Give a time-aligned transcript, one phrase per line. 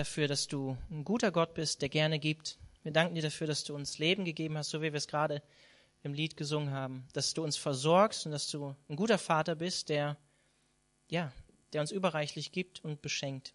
[0.00, 2.58] dafür, dass du ein guter Gott bist, der gerne gibt.
[2.82, 5.42] Wir danken dir dafür, dass du uns Leben gegeben hast, so wie wir es gerade
[6.02, 9.90] im Lied gesungen haben, dass du uns versorgst und dass du ein guter Vater bist,
[9.90, 10.16] der
[11.08, 11.32] ja,
[11.74, 13.54] der uns überreichlich gibt und beschenkt.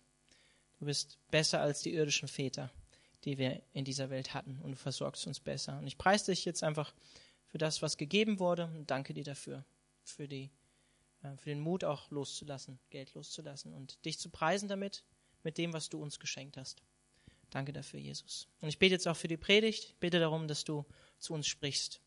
[0.79, 2.70] Du bist besser als die irdischen Väter,
[3.23, 5.80] die wir in dieser Welt hatten und du versorgst uns besser.
[5.80, 6.93] Und ich preise dich jetzt einfach
[7.48, 9.66] für das, was gegeben wurde und danke dir dafür,
[10.04, 10.52] für die
[11.23, 15.04] äh, für den Mut auch loszulassen, Geld loszulassen und dich zu preisen damit,
[15.46, 16.82] mit dem, was du uns geschenkt hast.
[17.52, 18.48] Danke dafür, Jesus.
[18.59, 19.85] Und ich bete jetzt auch für die Predigt.
[19.85, 20.85] Ich bete darum, dass du
[21.20, 22.02] zu uns sprichst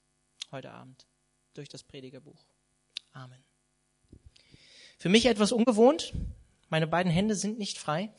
[0.50, 1.06] heute Abend
[1.54, 2.44] durch das Predigerbuch.
[3.12, 3.42] Amen.
[4.98, 6.12] Für mich etwas ungewohnt.
[6.68, 8.12] Meine beiden Hände sind nicht frei.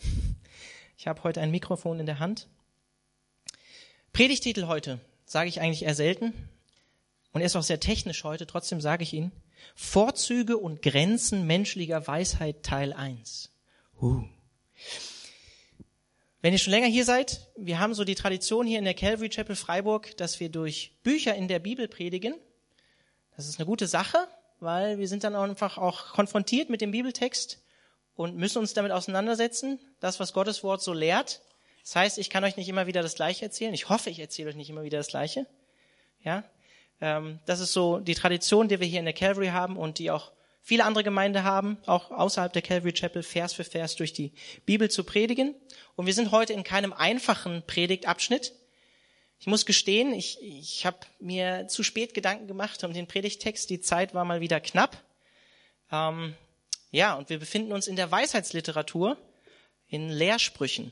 [0.98, 2.48] Ich habe heute ein Mikrofon in der Hand.
[4.12, 6.34] Predigtitel heute sage ich eigentlich eher selten.
[7.32, 9.32] Und er ist auch sehr technisch heute, trotzdem sage ich ihn.
[9.76, 13.52] Vorzüge und Grenzen menschlicher Weisheit Teil 1.
[14.02, 14.24] Uh.
[16.42, 19.28] Wenn ihr schon länger hier seid, wir haben so die Tradition hier in der Calvary
[19.28, 22.34] Chapel Freiburg, dass wir durch Bücher in der Bibel predigen.
[23.36, 24.26] Das ist eine gute Sache,
[24.62, 27.62] weil wir sind dann einfach auch konfrontiert mit dem Bibeltext
[28.16, 31.42] und müssen uns damit auseinandersetzen, das, was Gottes Wort so lehrt.
[31.84, 33.74] Das heißt, ich kann euch nicht immer wieder das Gleiche erzählen.
[33.74, 35.46] Ich hoffe, ich erzähle euch nicht immer wieder das Gleiche.
[36.24, 36.46] Ja,
[37.02, 40.10] ähm, das ist so die Tradition, die wir hier in der Calvary haben und die
[40.10, 40.32] auch
[40.70, 44.34] viele andere Gemeinden haben, auch außerhalb der Calvary Chapel, Vers für Vers durch die
[44.68, 45.56] Bibel zu predigen.
[45.96, 48.54] Und wir sind heute in keinem einfachen Predigtabschnitt.
[49.40, 53.68] Ich muss gestehen, ich, ich habe mir zu spät Gedanken gemacht um den Predigtext.
[53.72, 55.04] Die Zeit war mal wieder knapp.
[55.92, 56.36] Ähm,
[56.92, 59.18] ja, und wir befinden uns in der Weisheitsliteratur,
[59.88, 60.92] in Lehrsprüchen.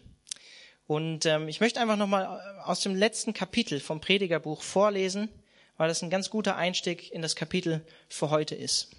[0.87, 2.25] Und ähm, ich möchte einfach nochmal
[2.63, 5.29] aus dem letzten Kapitel vom Predigerbuch vorlesen,
[5.77, 8.89] weil das ein ganz guter Einstieg in das Kapitel für heute ist.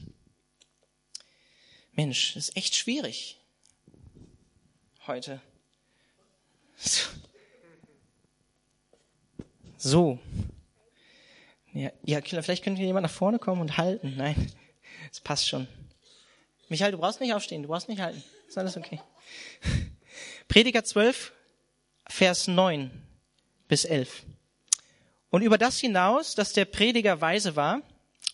[1.99, 3.41] Mensch, ist echt schwierig
[5.09, 5.41] heute.
[9.77, 10.21] So.
[11.73, 14.15] Ja, ja, vielleicht könnte jemand nach vorne kommen und halten.
[14.17, 14.53] Nein,
[15.11, 15.67] es passt schon.
[16.69, 18.23] Michael, du brauchst nicht aufstehen, du brauchst nicht halten.
[18.47, 19.01] Ist alles okay.
[20.47, 21.33] Prediger 12,
[22.07, 22.93] Vers 9
[23.67, 24.23] bis 11.
[25.31, 27.83] Und über das hinaus, dass der Prediger weise war,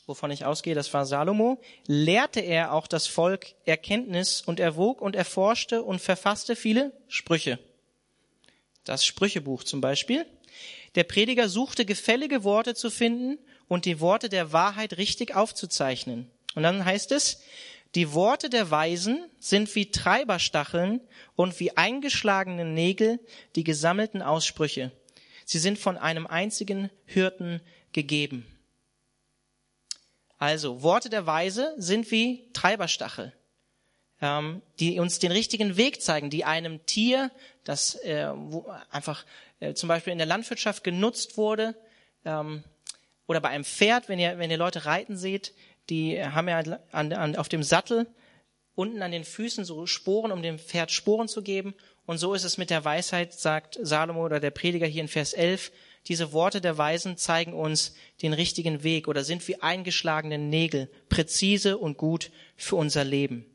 [0.07, 5.17] wovon ich ausgehe, das war Salomo, lehrte er auch das Volk Erkenntnis und erwog und
[5.17, 7.59] erforschte und verfasste viele Sprüche.
[8.85, 10.27] Das Sprüchebuch zum Beispiel.
[10.95, 16.31] Der Prediger suchte gefällige Worte zu finden und die Worte der Wahrheit richtig aufzuzeichnen.
[16.55, 17.41] Und dann heißt es,
[17.95, 21.01] die Worte der Weisen sind wie Treiberstacheln
[21.37, 23.21] und wie eingeschlagene Nägel
[23.57, 24.93] die gesammelten Aussprüche.
[25.45, 27.61] Sie sind von einem einzigen Hirten
[27.93, 28.47] gegeben.
[30.39, 33.33] Also, Worte der Weise sind wie Treiberstachel,
[34.21, 37.31] ähm, die uns den richtigen Weg zeigen, die einem Tier,
[37.65, 39.25] das äh, wo einfach
[39.61, 41.75] äh, zum Beispiel in der Landwirtschaft genutzt wurde,
[42.25, 42.65] ähm,
[43.27, 45.55] oder bei einem Pferd, wenn ihr, wenn ihr Leute reiten seht,
[45.89, 46.59] die haben ja
[46.93, 48.07] an, an, auf dem Sattel
[48.75, 51.75] unten an den Füßen so Sporen, um dem Pferd Sporen zu geben.
[52.07, 55.33] Und so ist es mit der Weisheit, sagt Salomo oder der Prediger hier in Vers
[55.33, 55.73] 11.
[56.09, 61.79] Diese Worte der Weisen zeigen uns den richtigen Weg oder sind wie eingeschlagene Nägel, präzise
[61.79, 63.47] und gut für unser Leben.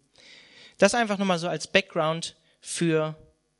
[0.77, 3.15] Das einfach nochmal so als Background für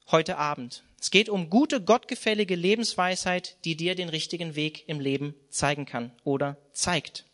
[0.07, 0.83] heute Abend.
[0.99, 6.11] Es geht um gute, gottgefällige Lebensweisheit, die dir den richtigen Weg im Leben zeigen kann
[6.23, 7.25] oder zeigt.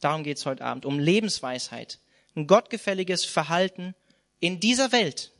[0.00, 2.00] Darum geht's heute Abend, um Lebensweisheit,
[2.34, 3.94] ein gottgefälliges Verhalten
[4.40, 5.30] in dieser Welt.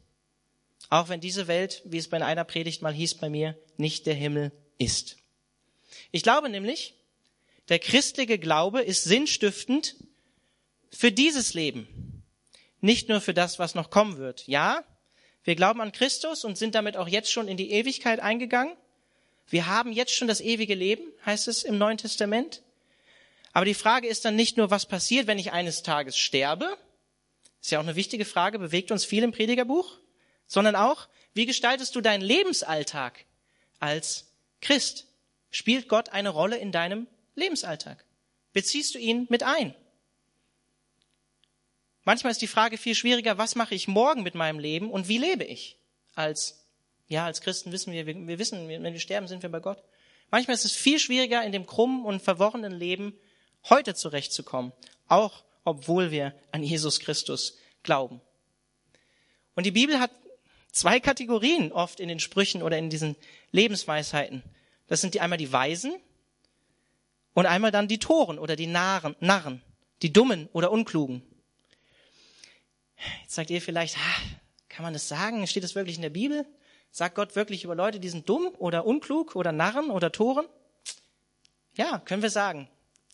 [0.89, 4.15] Auch wenn diese Welt, wie es bei einer Predigt mal hieß bei mir, nicht der
[4.15, 5.17] Himmel ist.
[6.11, 6.95] Ich glaube nämlich,
[7.69, 9.97] der christliche Glaube ist sinnstiftend
[10.91, 12.23] für dieses Leben,
[12.81, 14.47] nicht nur für das, was noch kommen wird.
[14.47, 14.85] Ja,
[15.45, 18.77] wir glauben an Christus und sind damit auch jetzt schon in die Ewigkeit eingegangen.
[19.49, 22.63] Wir haben jetzt schon das ewige Leben, heißt es im Neuen Testament.
[23.53, 26.77] Aber die Frage ist dann nicht nur, was passiert, wenn ich eines Tages sterbe?
[27.61, 29.99] Ist ja auch eine wichtige Frage, bewegt uns viel im Predigerbuch,
[30.47, 33.25] sondern auch, wie gestaltest du deinen Lebensalltag
[33.79, 35.07] als Christ?
[35.53, 37.07] Spielt Gott eine Rolle in deinem
[37.37, 38.05] Lebensalltag?
[38.53, 39.75] Beziehst du ihn mit ein?
[42.05, 45.19] Manchmal ist die Frage viel schwieriger, was mache ich morgen mit meinem Leben und wie
[45.19, 45.79] lebe ich?
[46.15, 46.67] Als,
[47.07, 49.85] ja, als Christen wissen wir, wir, wir wissen, wenn wir sterben, sind wir bei Gott.
[50.31, 53.15] Manchmal ist es viel schwieriger, in dem krummen und verworrenen Leben
[53.69, 54.73] heute zurechtzukommen,
[55.07, 58.23] auch obwohl wir an Jesus Christus glauben.
[59.55, 60.11] Und die Bibel hat
[60.73, 63.17] zwei Kategorien oft in den Sprüchen oder in diesen
[63.51, 64.43] Lebensweisheiten.
[64.93, 65.95] Das sind die einmal die Weisen
[67.33, 69.63] und einmal dann die Toren oder die Narren, Narren,
[70.03, 71.23] die Dummen oder Unklugen.
[73.23, 73.97] Jetzt sagt ihr vielleicht,
[74.69, 75.47] kann man das sagen?
[75.47, 76.45] Steht das wirklich in der Bibel?
[76.91, 80.45] Sagt Gott wirklich über Leute, die sind dumm oder unklug oder Narren oder Toren?
[81.75, 82.69] Ja, können wir sagen.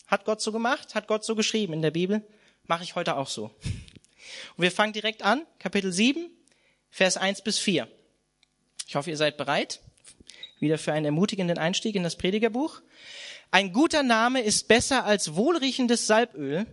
[0.05, 2.27] Hat Gott so gemacht, hat Gott so geschrieben in der Bibel,
[2.63, 3.51] mache ich heute auch so.
[4.57, 6.29] Und wir fangen direkt an, Kapitel 7,
[6.89, 7.87] Vers 1 bis 4.
[8.85, 9.79] Ich hoffe, ihr seid bereit,
[10.59, 12.81] wieder für einen ermutigenden Einstieg in das Predigerbuch.
[13.51, 16.65] Ein guter Name ist besser als wohlriechendes Salböl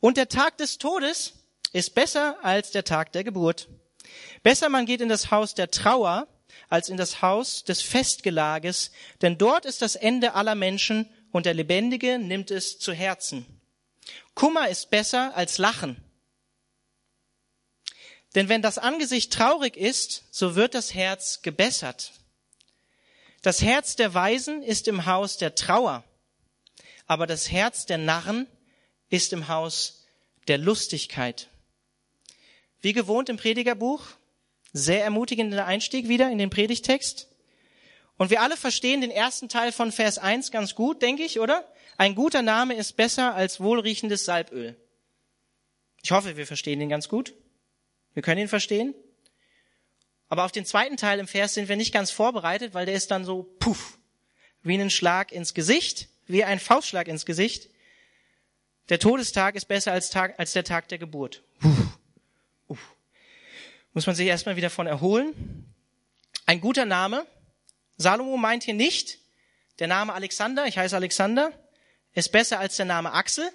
[0.00, 1.34] und der Tag des Todes
[1.72, 3.68] ist besser als der Tag der Geburt.
[4.42, 6.26] Besser man geht in das Haus der Trauer
[6.68, 11.54] als in das Haus des Festgelages, denn dort ist das Ende aller Menschen und der
[11.54, 13.46] Lebendige nimmt es zu Herzen.
[14.34, 16.02] Kummer ist besser als Lachen.
[18.34, 22.12] Denn wenn das Angesicht traurig ist, so wird das Herz gebessert.
[23.42, 26.04] Das Herz der Weisen ist im Haus der Trauer,
[27.06, 28.46] aber das Herz der Narren
[29.10, 30.06] ist im Haus
[30.48, 31.48] der Lustigkeit.
[32.80, 34.06] Wie gewohnt im Predigerbuch
[34.72, 37.28] sehr ermutigender Einstieg wieder in den Predigtext.
[38.16, 41.66] Und wir alle verstehen den ersten Teil von Vers 1 ganz gut, denke ich, oder?
[41.98, 44.76] Ein guter Name ist besser als wohlriechendes Salböl.
[46.02, 47.34] Ich hoffe, wir verstehen den ganz gut.
[48.14, 48.94] Wir können ihn verstehen.
[50.32, 53.10] Aber auf den zweiten Teil im Vers sind wir nicht ganz vorbereitet, weil der ist
[53.10, 53.98] dann so puff,
[54.62, 57.68] wie ein Schlag ins Gesicht, wie ein Faustschlag ins Gesicht.
[58.88, 61.42] Der Todestag ist besser als, Tag, als der Tag der Geburt.
[61.60, 61.76] Puh.
[62.68, 62.94] Uff
[63.92, 65.66] muss man sich erstmal wieder von erholen.
[66.46, 67.26] Ein guter Name.
[67.98, 69.18] Salomo meint hier nicht,
[69.80, 71.52] der Name Alexander, ich heiße Alexander,
[72.14, 73.46] ist besser als der Name Axel.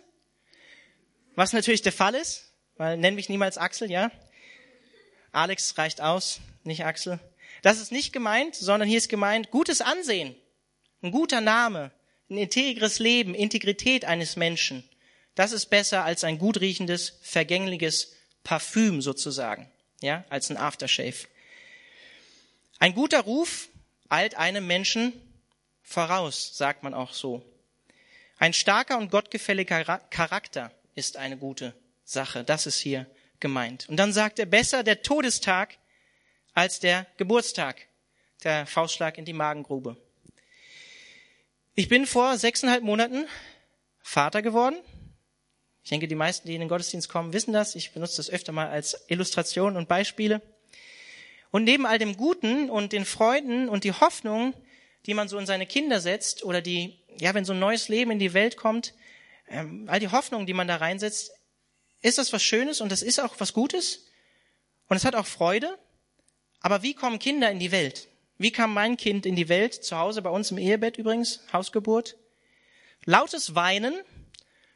[1.34, 4.12] Was natürlich der Fall ist, weil nenn mich niemals Axel, ja?
[5.32, 7.20] Alex reicht aus, nicht Axel.
[7.62, 10.36] Das ist nicht gemeint, sondern hier ist gemeint gutes Ansehen,
[11.02, 11.92] ein guter Name,
[12.30, 14.88] ein integres Leben, Integrität eines Menschen.
[15.36, 19.70] Das ist besser als ein gut riechendes, vergängliches Parfüm sozusagen
[20.02, 21.28] ja, als ein Aftershave.
[22.80, 23.70] Ein guter Ruf
[24.10, 25.14] eilt einem Menschen
[25.82, 27.44] voraus, sagt man auch so.
[28.38, 31.74] Ein starker und gottgefälliger Charakter ist eine gute
[32.04, 32.44] Sache.
[32.44, 33.08] Das ist hier
[33.40, 33.90] gemeint.
[33.90, 35.78] Und dann sagt er, besser der Todestag
[36.58, 37.86] als der Geburtstag.
[38.44, 39.96] Der Faustschlag in die Magengrube.
[41.76, 43.28] Ich bin vor sechseinhalb Monaten
[44.02, 44.76] Vater geworden.
[45.84, 47.76] Ich denke, die meisten, die in den Gottesdienst kommen, wissen das.
[47.76, 50.42] Ich benutze das öfter mal als Illustration und Beispiele.
[51.52, 54.56] Und neben all dem Guten und den Freuden und die Hoffnung,
[55.06, 58.10] die man so in seine Kinder setzt oder die, ja, wenn so ein neues Leben
[58.10, 58.96] in die Welt kommt,
[59.48, 61.34] ähm, all die Hoffnung, die man da reinsetzt,
[62.02, 64.08] ist das was Schönes und das ist auch was Gutes
[64.88, 65.78] und es hat auch Freude.
[66.62, 68.08] Aber wie kommen Kinder in die Welt?
[68.38, 69.74] Wie kam mein Kind in die Welt?
[69.74, 72.16] Zu Hause bei uns im Ehebett übrigens, Hausgeburt.
[73.06, 73.96] Lautes Weinen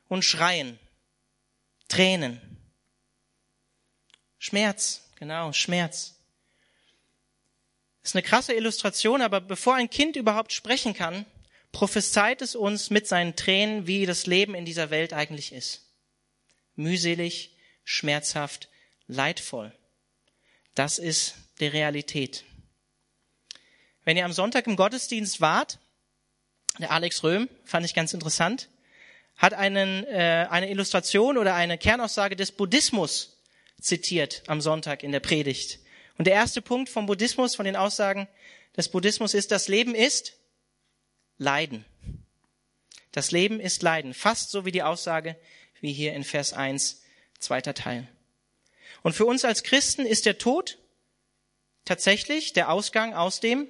[0.08, 0.80] und Schreien.
[1.88, 2.40] Tränen.
[4.40, 6.16] Schmerz, genau, Schmerz.
[8.04, 11.26] Ist eine krasse Illustration, aber bevor ein Kind überhaupt sprechen kann,
[11.72, 15.86] prophezeit es uns mit seinen Tränen, wie das Leben in dieser Welt eigentlich ist.
[16.76, 18.70] Mühselig, schmerzhaft,
[19.08, 19.72] leidvoll.
[20.74, 22.44] Das ist die Realität.
[24.04, 25.80] Wenn ihr am Sonntag im Gottesdienst wart,
[26.80, 28.70] der Alex Röhm, fand ich ganz interessant,
[29.38, 33.38] hat einen, äh, eine Illustration oder eine Kernaussage des Buddhismus
[33.80, 35.80] zitiert am Sonntag in der Predigt.
[36.18, 38.28] Und der erste Punkt vom Buddhismus, von den Aussagen
[38.76, 40.38] des Buddhismus ist, das Leben ist
[41.38, 41.86] Leiden.
[43.12, 44.14] Das Leben ist Leiden.
[44.14, 45.36] Fast so wie die Aussage
[45.80, 47.02] wie hier in Vers 1,
[47.40, 48.08] zweiter Teil.
[49.04, 50.78] Und für uns als Christen ist der Tod
[51.86, 53.68] tatsächlich der Ausgang aus dem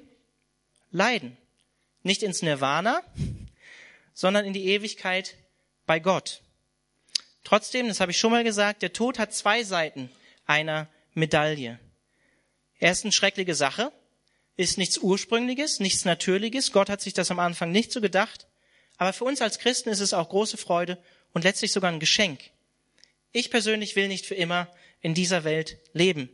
[0.91, 1.38] Leiden.
[2.03, 3.01] Nicht ins Nirvana,
[4.13, 5.36] sondern in die Ewigkeit
[5.86, 6.41] bei Gott.
[7.44, 10.12] Trotzdem, das habe ich schon mal gesagt, der Tod hat zwei Seiten
[10.46, 11.80] einer Medaille.
[12.80, 13.91] Erstens schreckliche Sache,
[14.58, 16.72] ist nichts Ursprüngliches, nichts Natürliches.
[16.72, 18.48] Gott hat sich das am Anfang nicht so gedacht.
[18.98, 20.98] Aber für uns als Christen ist es auch große Freude
[21.34, 22.39] und letztlich sogar ein Geschenk.
[23.32, 24.68] Ich persönlich will nicht für immer
[25.01, 26.30] in dieser Welt leben.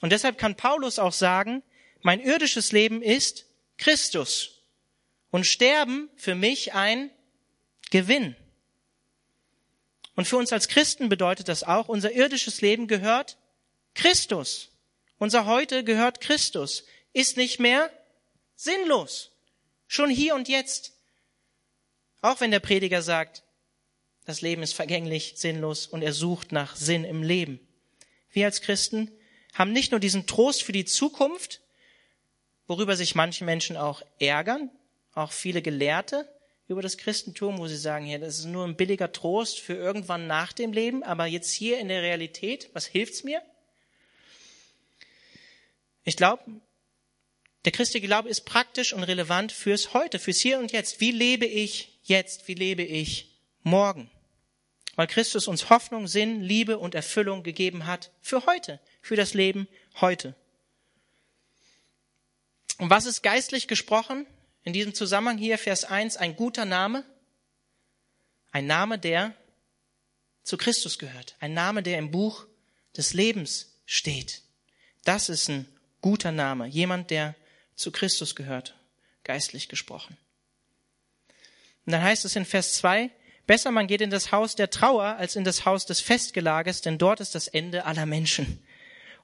[0.00, 1.62] Und deshalb kann Paulus auch sagen,
[2.02, 3.46] mein irdisches Leben ist
[3.78, 4.62] Christus
[5.30, 7.10] und Sterben für mich ein
[7.90, 8.36] Gewinn.
[10.14, 13.36] Und für uns als Christen bedeutet das auch, unser irdisches Leben gehört
[13.94, 14.70] Christus.
[15.18, 17.90] Unser Heute gehört Christus, ist nicht mehr
[18.54, 19.30] sinnlos.
[19.88, 20.92] Schon hier und jetzt.
[22.20, 23.42] Auch wenn der Prediger sagt,
[24.24, 27.60] das Leben ist vergänglich, sinnlos und er sucht nach Sinn im Leben.
[28.30, 29.10] Wir als Christen
[29.56, 31.60] haben nicht nur diesen Trost für die Zukunft,
[32.66, 34.70] worüber sich manche Menschen auch ärgern,
[35.14, 36.28] auch viele Gelehrte,
[36.68, 40.26] über das Christentum, wo sie sagen, ja, das ist nur ein billiger Trost für irgendwann
[40.26, 43.40] nach dem Leben, aber jetzt hier in der Realität, was hilft's mir?
[46.04, 46.42] Ich glaube,
[47.66, 51.00] Der christliche Glaube ist praktisch und relevant fürs Heute, fürs Hier und Jetzt.
[51.00, 52.46] Wie lebe ich jetzt?
[52.46, 54.08] Wie lebe ich morgen?
[54.96, 59.68] Weil Christus uns Hoffnung, Sinn, Liebe und Erfüllung gegeben hat für heute, für das Leben
[60.00, 60.34] heute.
[62.78, 64.26] Und was ist geistlich gesprochen?
[64.64, 67.04] In diesem Zusammenhang hier Vers 1, ein guter Name.
[68.52, 69.34] Ein Name, der
[70.42, 71.36] zu Christus gehört.
[71.40, 72.46] Ein Name, der im Buch
[72.96, 74.42] des Lebens steht.
[75.04, 75.68] Das ist ein
[76.00, 76.66] guter Name.
[76.66, 77.34] Jemand, der
[77.74, 78.74] zu Christus gehört.
[79.24, 80.16] Geistlich gesprochen.
[81.84, 83.10] Und dann heißt es in Vers 2,
[83.46, 86.98] besser man geht in das Haus der Trauer als in das Haus des Festgelagers, denn
[86.98, 88.62] dort ist das Ende aller Menschen.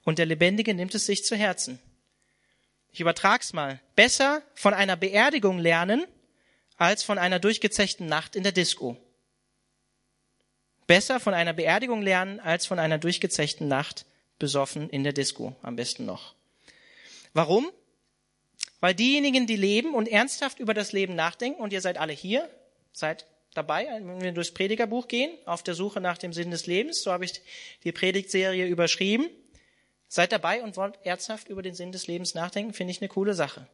[0.03, 1.79] Und der Lebendige nimmt es sich zu Herzen.
[2.91, 3.79] Ich übertrag's mal.
[3.95, 6.05] Besser von einer Beerdigung lernen,
[6.77, 8.97] als von einer durchgezechten Nacht in der Disco.
[10.85, 14.05] Besser von einer Beerdigung lernen, als von einer durchgezechten Nacht
[14.37, 16.35] besoffen in der Disco, am besten noch.
[17.33, 17.71] Warum?
[18.79, 22.49] Weil diejenigen, die leben und ernsthaft über das Leben nachdenken, und ihr seid alle hier,
[22.91, 27.01] seid dabei, wenn wir durchs Predigerbuch gehen, auf der Suche nach dem Sinn des Lebens,
[27.01, 27.41] so habe ich
[27.83, 29.29] die Predigtserie überschrieben,
[30.13, 33.33] Seid dabei und wollt ernsthaft über den Sinn des Lebens nachdenken, finde ich eine coole
[33.33, 33.67] Sache.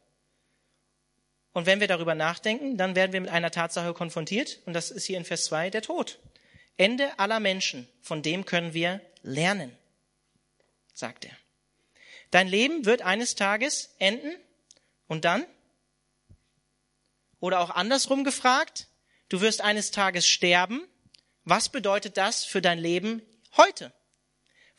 [1.52, 5.04] Und wenn wir darüber nachdenken, dann werden wir mit einer Tatsache konfrontiert, und das ist
[5.04, 6.18] hier in Vers 2 der Tod.
[6.78, 9.76] Ende aller Menschen, von dem können wir lernen,
[10.94, 11.36] sagt er.
[12.30, 14.34] Dein Leben wird eines Tages enden
[15.08, 15.44] und dann?
[17.38, 18.86] Oder auch andersrum gefragt,
[19.30, 20.86] du wirst eines Tages sterben.
[21.44, 23.22] Was bedeutet das für dein Leben
[23.56, 23.92] heute?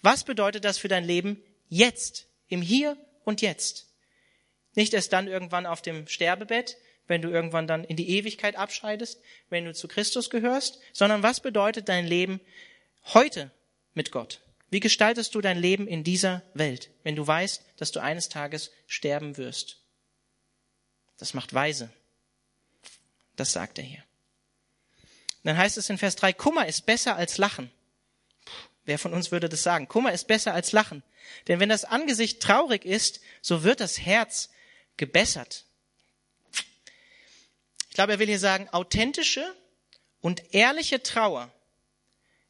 [0.03, 1.41] Was bedeutet das für dein Leben
[1.73, 3.87] Jetzt, im Hier und Jetzt.
[4.75, 6.77] Nicht erst dann irgendwann auf dem Sterbebett,
[7.07, 11.39] wenn du irgendwann dann in die Ewigkeit abscheidest, wenn du zu Christus gehörst, sondern was
[11.39, 12.41] bedeutet dein Leben
[13.13, 13.51] heute
[13.93, 14.41] mit Gott?
[14.69, 18.71] Wie gestaltest du dein Leben in dieser Welt, wenn du weißt, dass du eines Tages
[18.85, 19.81] sterben wirst?
[21.17, 21.89] Das macht weise.
[23.37, 24.03] Das sagt er hier.
[25.43, 27.71] Dann heißt es in Vers 3, Kummer ist besser als Lachen.
[28.85, 29.87] Wer von uns würde das sagen?
[29.87, 31.03] Kummer ist besser als Lachen.
[31.47, 34.49] Denn wenn das Angesicht traurig ist, so wird das Herz
[34.97, 35.65] gebessert.
[37.89, 39.55] Ich glaube, er will hier sagen, authentische
[40.21, 41.51] und ehrliche Trauer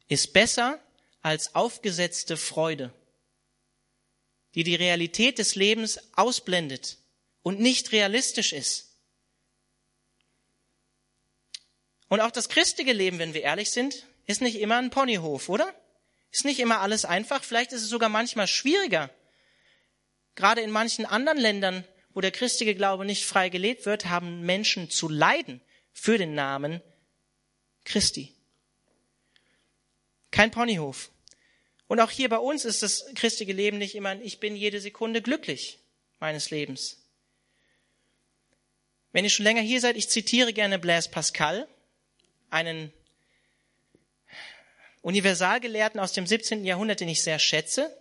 [0.08, 0.78] ist besser
[1.22, 2.92] als aufgesetzte Freude,
[4.54, 6.98] die die Realität des Lebens ausblendet
[7.42, 8.91] und nicht realistisch ist.
[12.12, 15.74] Und auch das christliche Leben, wenn wir ehrlich sind, ist nicht immer ein Ponyhof, oder?
[16.30, 19.08] Ist nicht immer alles einfach, vielleicht ist es sogar manchmal schwieriger.
[20.34, 24.90] Gerade in manchen anderen Ländern, wo der christliche Glaube nicht frei gelebt wird, haben Menschen
[24.90, 25.62] zu leiden
[25.94, 26.82] für den Namen
[27.86, 28.34] Christi.
[30.30, 31.10] Kein Ponyhof.
[31.86, 35.22] Und auch hier bei uns ist das christliche Leben nicht immer, ich bin jede Sekunde
[35.22, 35.78] glücklich
[36.20, 37.06] meines Lebens.
[39.12, 41.66] Wenn ihr schon länger hier seid, ich zitiere gerne Blaise Pascal,
[42.52, 42.92] einen
[45.00, 46.64] Universalgelehrten aus dem 17.
[46.64, 47.96] Jahrhundert, den ich sehr schätze.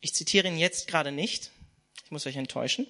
[0.00, 1.50] Ich zitiere ihn jetzt gerade nicht.
[2.04, 2.86] Ich muss euch enttäuschen.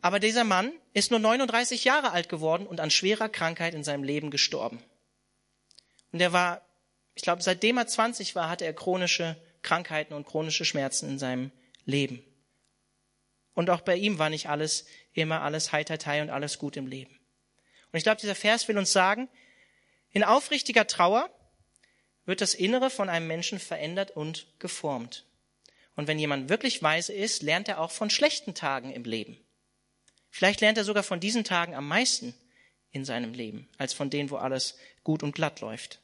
[0.00, 4.02] Aber dieser Mann ist nur 39 Jahre alt geworden und an schwerer Krankheit in seinem
[4.02, 4.82] Leben gestorben.
[6.10, 6.62] Und er war,
[7.14, 11.52] ich glaube, seitdem er 20 war, hatte er chronische Krankheiten und chronische Schmerzen in seinem
[11.84, 12.24] Leben.
[13.54, 17.21] Und auch bei ihm war nicht alles immer alles Heitertei und alles gut im Leben.
[17.92, 19.28] Und ich glaube, dieser Vers will uns sagen,
[20.10, 21.30] in aufrichtiger Trauer
[22.24, 25.26] wird das Innere von einem Menschen verändert und geformt.
[25.94, 29.38] Und wenn jemand wirklich weise ist, lernt er auch von schlechten Tagen im Leben.
[30.30, 32.34] Vielleicht lernt er sogar von diesen Tagen am meisten
[32.90, 36.00] in seinem Leben, als von denen, wo alles gut und glatt läuft.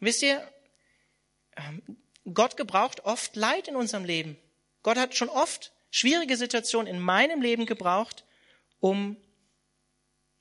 [0.00, 0.46] Wisst ihr,
[1.56, 1.82] ähm,
[2.32, 4.38] Gott gebraucht oft Leid in unserem Leben.
[4.82, 8.24] Gott hat schon oft schwierige Situationen in meinem Leben gebraucht,
[8.80, 9.16] um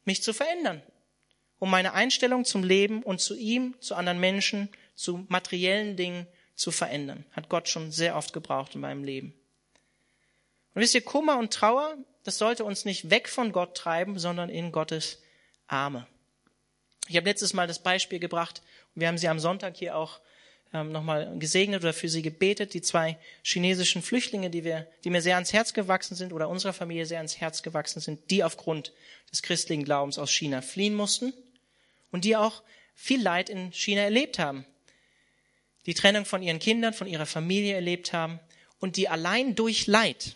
[0.05, 0.81] mich zu verändern,
[1.59, 6.71] um meine Einstellung zum Leben und zu ihm, zu anderen Menschen, zu materiellen Dingen zu
[6.71, 7.25] verändern.
[7.31, 9.33] Hat Gott schon sehr oft gebraucht in meinem Leben.
[10.73, 14.49] Und wisst ihr, Kummer und Trauer, das sollte uns nicht weg von Gott treiben, sondern
[14.49, 15.21] in Gottes
[15.67, 16.07] Arme.
[17.07, 18.61] Ich habe letztes Mal das Beispiel gebracht
[18.95, 20.19] und wir haben sie am Sonntag hier auch
[20.73, 25.21] ähm, nochmal gesegnet oder für sie gebetet, die zwei chinesischen Flüchtlinge, die, wir, die mir
[25.21, 28.91] sehr ans Herz gewachsen sind oder unserer Familie sehr ans Herz gewachsen sind, die aufgrund
[29.31, 31.33] des christlichen Glaubens aus China fliehen mussten
[32.11, 32.63] und die auch
[32.95, 34.65] viel Leid in China erlebt haben.
[35.85, 38.39] Die Trennung von ihren Kindern, von ihrer Familie erlebt haben
[38.79, 40.35] und die allein durch Leid,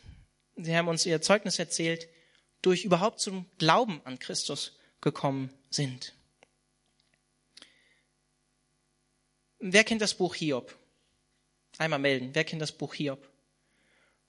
[0.55, 2.07] sie haben uns ihr Zeugnis erzählt,
[2.61, 6.13] durch überhaupt zum Glauben an Christus gekommen sind.
[9.73, 10.75] Wer kennt das Buch Hiob?
[11.77, 12.29] Einmal melden.
[12.33, 13.27] Wer kennt das Buch Hiob?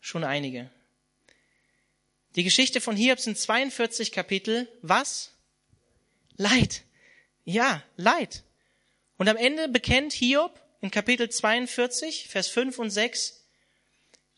[0.00, 0.71] Schon einige.
[2.37, 4.68] Die Geschichte von Hiob sind 42 Kapitel.
[4.83, 5.33] Was?
[6.37, 6.83] Leid.
[7.45, 8.45] Ja, Leid.
[9.16, 13.45] Und am Ende bekennt Hiob in Kapitel 42, Vers 5 und 6,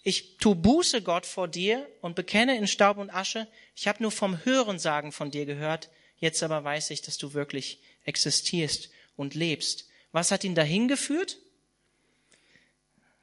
[0.03, 4.11] ich tu Buße Gott vor dir und bekenne in Staub und Asche, ich habe nur
[4.11, 9.90] vom Hörensagen von dir gehört, jetzt aber weiß ich, dass du wirklich existierst und lebst.
[10.13, 11.39] Was hat ihn dahin geführt?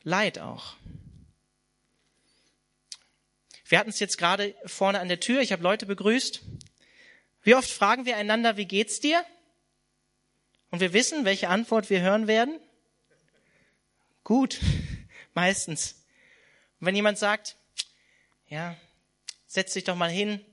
[0.03, 0.75] Leid auch.
[3.65, 6.41] Wir hatten es jetzt gerade vorne an der Tür, ich habe Leute begrüßt.
[7.43, 9.25] Wie oft fragen wir einander, wie geht's dir?
[10.71, 12.59] Und wir wissen, welche Antwort wir hören werden?
[14.23, 14.59] Gut,
[15.33, 16.05] meistens.
[16.79, 17.57] Und wenn jemand sagt,
[18.47, 18.77] ja,
[19.47, 20.43] setz dich doch mal hin,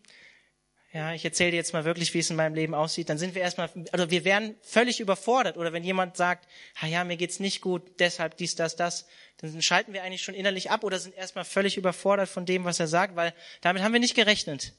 [0.94, 3.34] ja, ich erzähle dir jetzt mal wirklich, wie es in meinem Leben aussieht, dann sind
[3.34, 5.56] wir erstmal, also wir werden völlig überfordert.
[5.56, 6.48] Oder wenn jemand sagt,
[6.80, 9.08] ah ja, mir geht's nicht gut, deshalb dies, das, das,
[9.38, 12.78] dann schalten wir eigentlich schon innerlich ab oder sind erstmal völlig überfordert von dem, was
[12.78, 14.72] er sagt, weil damit haben wir nicht gerechnet.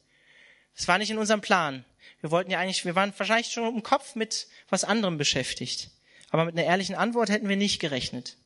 [0.78, 1.84] Das war nicht in unserem Plan.
[2.22, 5.92] Wir wollten ja eigentlich, wir waren wahrscheinlich schon im Kopf mit was anderem beschäftigt.
[6.30, 8.38] Aber mit einer ehrlichen Antwort hätten wir nicht gerechnet.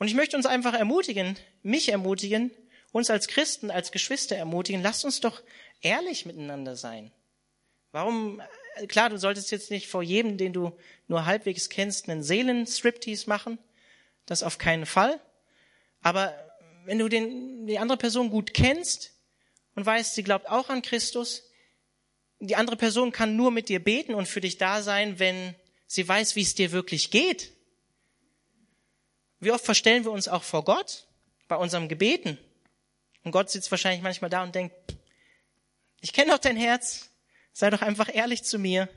[0.00, 2.50] Und ich möchte uns einfach ermutigen, mich ermutigen,
[2.90, 5.42] uns als Christen, als Geschwister ermutigen, lasst uns doch
[5.80, 7.12] ehrlich miteinander sein.
[7.92, 8.40] Warum,
[8.76, 13.28] äh, klar, du solltest jetzt nicht vor jedem, den du nur halbwegs kennst, einen Seelenstriptease
[13.28, 13.58] machen.
[14.26, 15.20] Das auf keinen Fall.
[16.02, 16.34] Aber
[16.84, 19.12] wenn du den, die andere Person gut kennst
[19.74, 21.44] und weißt, sie glaubt auch an Christus,
[22.40, 25.54] die andere Person kann nur mit dir beten und für dich da sein, wenn
[25.86, 27.52] sie weiß, wie es dir wirklich geht.
[29.40, 31.06] Wie oft verstellen wir uns auch vor Gott
[31.48, 32.38] bei unserem Gebeten?
[33.24, 34.74] Und Gott sitzt wahrscheinlich manchmal da und denkt,
[36.00, 37.10] ich kenne doch dein Herz,
[37.52, 38.88] sei doch einfach ehrlich zu mir.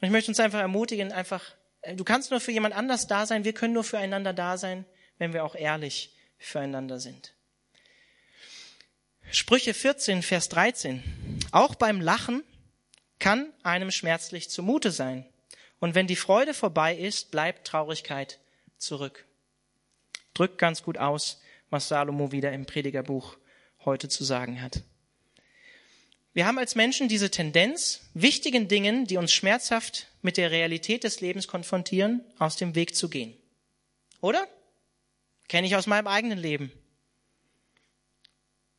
[0.00, 1.42] Und ich möchte uns einfach ermutigen, einfach,
[1.82, 4.84] äh, du kannst nur für jemand anders da sein, wir können nur füreinander da sein,
[5.18, 7.32] wenn wir auch ehrlich füreinander sind.
[9.30, 11.02] Sprüche 14, Vers 13.
[11.50, 12.44] Auch beim Lachen
[13.18, 15.26] kann einem schmerzlich zumute sein.
[15.80, 18.38] Und wenn die Freude vorbei ist, bleibt Traurigkeit
[18.78, 19.26] zurück.
[20.34, 21.40] Drückt ganz gut aus,
[21.70, 23.36] was Salomo wieder im Predigerbuch
[23.84, 24.82] heute zu sagen hat.
[26.36, 31.22] Wir haben als Menschen diese Tendenz, wichtigen Dingen, die uns schmerzhaft mit der Realität des
[31.22, 33.34] Lebens konfrontieren, aus dem Weg zu gehen.
[34.20, 34.46] Oder?
[35.48, 36.70] Kenne ich aus meinem eigenen Leben.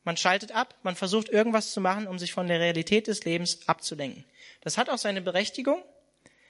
[0.04, 3.66] Man schaltet ab, man versucht irgendwas zu machen, um sich von der Realität des Lebens
[3.66, 4.24] abzulenken.
[4.60, 5.82] Das hat auch seine Berechtigung,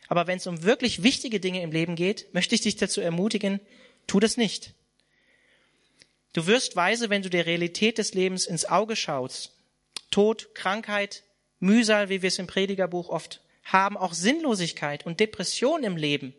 [0.08, 3.60] aber wenn es um wirklich wichtige Dinge im Leben geht, möchte ich dich dazu ermutigen,
[4.06, 4.74] tu das nicht.
[6.34, 9.54] Du wirst weise, wenn du der Realität des Lebens ins Auge schaust.
[10.10, 11.24] Tod, Krankheit,
[11.60, 16.34] Mühsal, wie wir es im Predigerbuch oft haben, auch Sinnlosigkeit und Depression im Leben.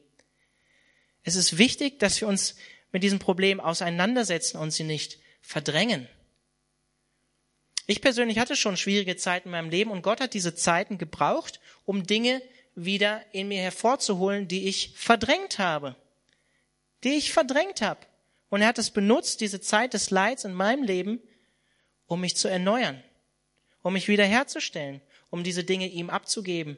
[1.24, 2.56] Es ist wichtig, dass wir uns
[2.92, 6.08] mit diesem Problem auseinandersetzen und sie nicht verdrängen.
[7.86, 11.60] Ich persönlich hatte schon schwierige Zeiten in meinem Leben und Gott hat diese Zeiten gebraucht,
[11.86, 12.42] um Dinge
[12.76, 15.96] wieder in mir hervorzuholen, die ich verdrängt habe.
[17.04, 18.02] Die ich verdrängt habe.
[18.50, 21.20] Und er hat es benutzt, diese Zeit des Leids in meinem Leben,
[22.08, 23.04] um mich zu erneuern,
[23.82, 26.78] um mich wiederherzustellen, um diese Dinge ihm abzugeben,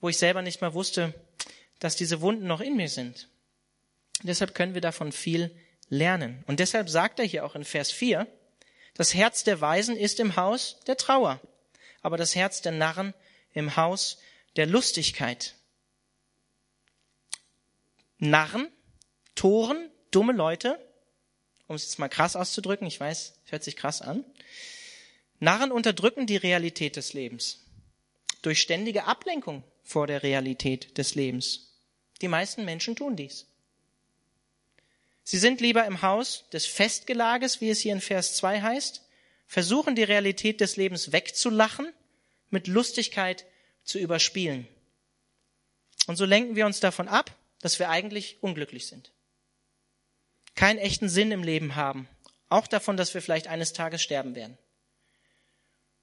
[0.00, 1.14] wo ich selber nicht mal wusste,
[1.78, 3.28] dass diese Wunden noch in mir sind.
[4.22, 5.50] deshalb können wir davon viel
[5.88, 6.44] lernen.
[6.46, 8.26] Und deshalb sagt er hier auch in Vers 4,
[8.94, 11.40] das Herz der Weisen ist im Haus der Trauer,
[12.02, 13.14] aber das Herz der Narren
[13.52, 14.18] im Haus
[14.56, 15.54] der Lustigkeit.
[18.18, 18.68] Narren,
[19.34, 20.78] Toren, dumme Leute,
[21.66, 24.24] um es jetzt mal krass auszudrücken, ich weiß, hört sich krass an.
[25.40, 27.64] Narren unterdrücken die Realität des Lebens
[28.42, 31.74] durch ständige Ablenkung vor der Realität des Lebens.
[32.20, 33.46] Die meisten Menschen tun dies.
[35.24, 39.02] Sie sind lieber im Haus des Festgelages, wie es hier in Vers 2 heißt,
[39.46, 41.92] versuchen die Realität des Lebens wegzulachen,
[42.50, 43.46] mit Lustigkeit
[43.84, 44.68] zu überspielen.
[46.06, 49.12] Und so lenken wir uns davon ab, dass wir eigentlich unglücklich sind.
[50.54, 52.08] Keinen echten Sinn im Leben haben.
[52.48, 54.58] Auch davon, dass wir vielleicht eines Tages sterben werden.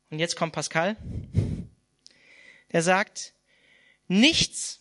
[0.10, 0.96] Und jetzt kommt Pascal.
[2.72, 3.34] Der sagt,
[4.08, 4.80] nichts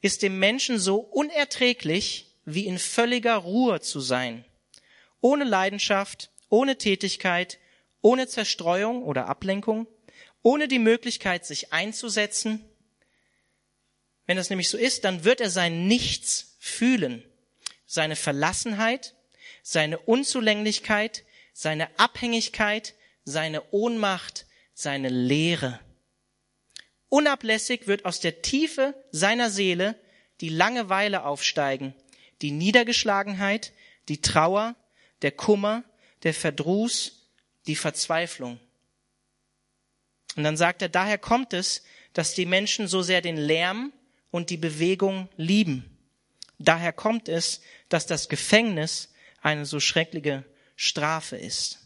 [0.00, 4.44] ist dem Menschen so unerträglich, wie in völliger Ruhe zu sein.
[5.20, 7.58] Ohne Leidenschaft, ohne Tätigkeit,
[8.00, 9.86] ohne Zerstreuung oder Ablenkung,
[10.42, 12.64] ohne die Möglichkeit, sich einzusetzen.
[14.26, 17.24] Wenn das nämlich so ist, dann wird er sein Nichts fühlen,
[17.86, 19.14] seine Verlassenheit,
[19.62, 24.45] seine Unzulänglichkeit, seine Abhängigkeit, seine Ohnmacht,
[24.76, 25.80] seine Leere.
[27.08, 29.98] Unablässig wird aus der Tiefe seiner Seele
[30.42, 31.94] die Langeweile aufsteigen,
[32.42, 33.72] die Niedergeschlagenheit,
[34.10, 34.76] die Trauer,
[35.22, 35.82] der Kummer,
[36.24, 37.26] der Verdruß,
[37.66, 38.60] die Verzweiflung.
[40.36, 43.94] Und dann sagt er, daher kommt es, dass die Menschen so sehr den Lärm
[44.30, 45.98] und die Bewegung lieben.
[46.58, 50.44] Daher kommt es, dass das Gefängnis eine so schreckliche
[50.76, 51.85] Strafe ist.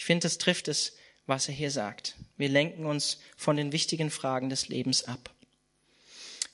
[0.00, 2.14] Ich finde, es trifft es, was er hier sagt.
[2.38, 5.28] Wir lenken uns von den wichtigen Fragen des Lebens ab.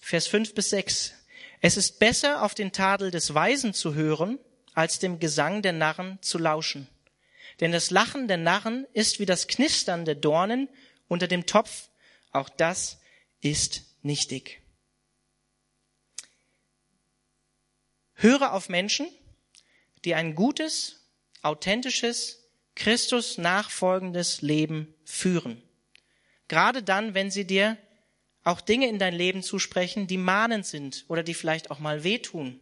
[0.00, 1.14] Vers 5 bis 6.
[1.60, 4.40] Es ist besser, auf den Tadel des Weisen zu hören,
[4.74, 6.88] als dem Gesang der Narren zu lauschen.
[7.60, 10.68] Denn das Lachen der Narren ist wie das Knistern der Dornen
[11.06, 11.88] unter dem Topf.
[12.32, 12.98] Auch das
[13.42, 14.60] ist nichtig.
[18.14, 19.06] Höre auf Menschen,
[20.04, 21.06] die ein gutes,
[21.42, 22.42] authentisches,
[22.76, 25.60] Christus nachfolgendes Leben führen.
[26.46, 27.76] Gerade dann, wenn sie dir
[28.44, 32.60] auch Dinge in dein Leben zusprechen, die mahnend sind oder die vielleicht auch mal wehtun,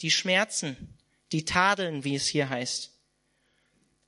[0.00, 0.98] die schmerzen,
[1.30, 2.90] die tadeln, wie es hier heißt.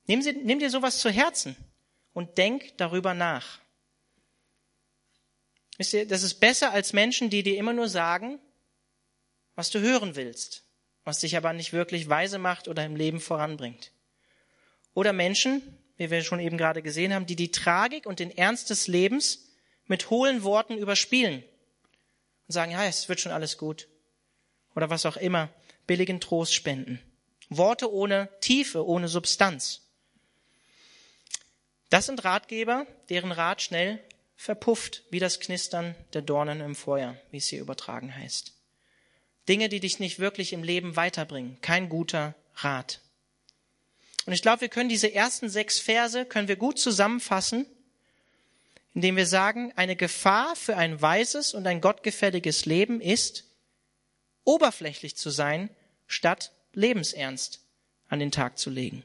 [0.07, 1.55] Nimm, sie, nimm dir sowas zu Herzen
[2.13, 3.59] und denk darüber nach.
[5.77, 8.39] Wisst ihr, das ist besser als Menschen, die dir immer nur sagen,
[9.55, 10.63] was du hören willst,
[11.03, 13.91] was dich aber nicht wirklich weise macht oder im Leben voranbringt.
[14.97, 15.61] Oder Menschen,
[15.97, 19.47] wie wir schon eben gerade gesehen haben, die die Tragik und den Ernst des Lebens
[19.85, 21.43] mit hohlen Worten überspielen
[22.47, 23.87] und sagen, ja, es wird schon alles gut.
[24.75, 25.49] Oder was auch immer,
[25.85, 26.99] billigen Trost spenden.
[27.47, 29.83] Worte ohne Tiefe, ohne Substanz.
[31.91, 33.99] Das sind Ratgeber, deren Rat schnell
[34.35, 38.51] verpufft, wie das Knistern der Dornen im Feuer, wie es hier übertragen heißt.
[39.47, 41.61] Dinge, die dich nicht wirklich im Leben weiterbringen.
[41.61, 43.01] Kein guter Rat.
[44.27, 47.65] Und ich glaube, wir können diese ersten sechs Verse, können wir gut zusammenfassen,
[48.93, 53.45] indem wir sagen, eine Gefahr für ein weises und ein gottgefälliges Leben ist,
[54.43, 55.69] oberflächlich zu sein,
[56.07, 57.61] statt lebensernst
[58.09, 59.01] an den Tag zu legen.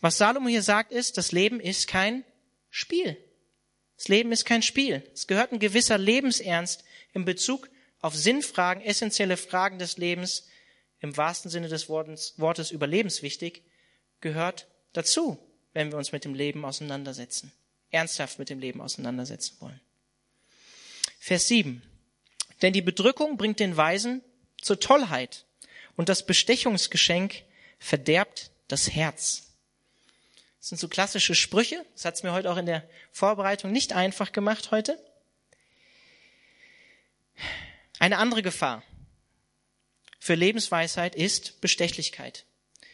[0.00, 2.24] Was Salomo hier sagt, ist, das Leben ist kein
[2.70, 3.16] Spiel.
[3.96, 5.02] Das Leben ist kein Spiel.
[5.12, 7.68] Es gehört ein gewisser Lebensernst in Bezug
[8.00, 10.46] auf Sinnfragen, essentielle Fragen des Lebens,
[11.00, 13.64] im wahrsten Sinne des Wortes, Wortes überlebenswichtig,
[14.22, 15.38] gehört dazu,
[15.74, 17.52] wenn wir uns mit dem Leben auseinandersetzen,
[17.90, 19.80] ernsthaft mit dem Leben auseinandersetzen wollen.
[21.18, 21.82] Vers 7.
[22.62, 24.22] Denn die Bedrückung bringt den Weisen
[24.60, 25.44] zur Tollheit
[25.96, 27.42] und das Bestechungsgeschenk
[27.78, 29.52] verderbt das Herz.
[30.58, 31.84] Das sind so klassische Sprüche.
[31.94, 34.96] Das hat es mir heute auch in der Vorbereitung nicht einfach gemacht heute.
[37.98, 38.82] Eine andere Gefahr
[40.20, 42.46] für Lebensweisheit ist Bestechlichkeit.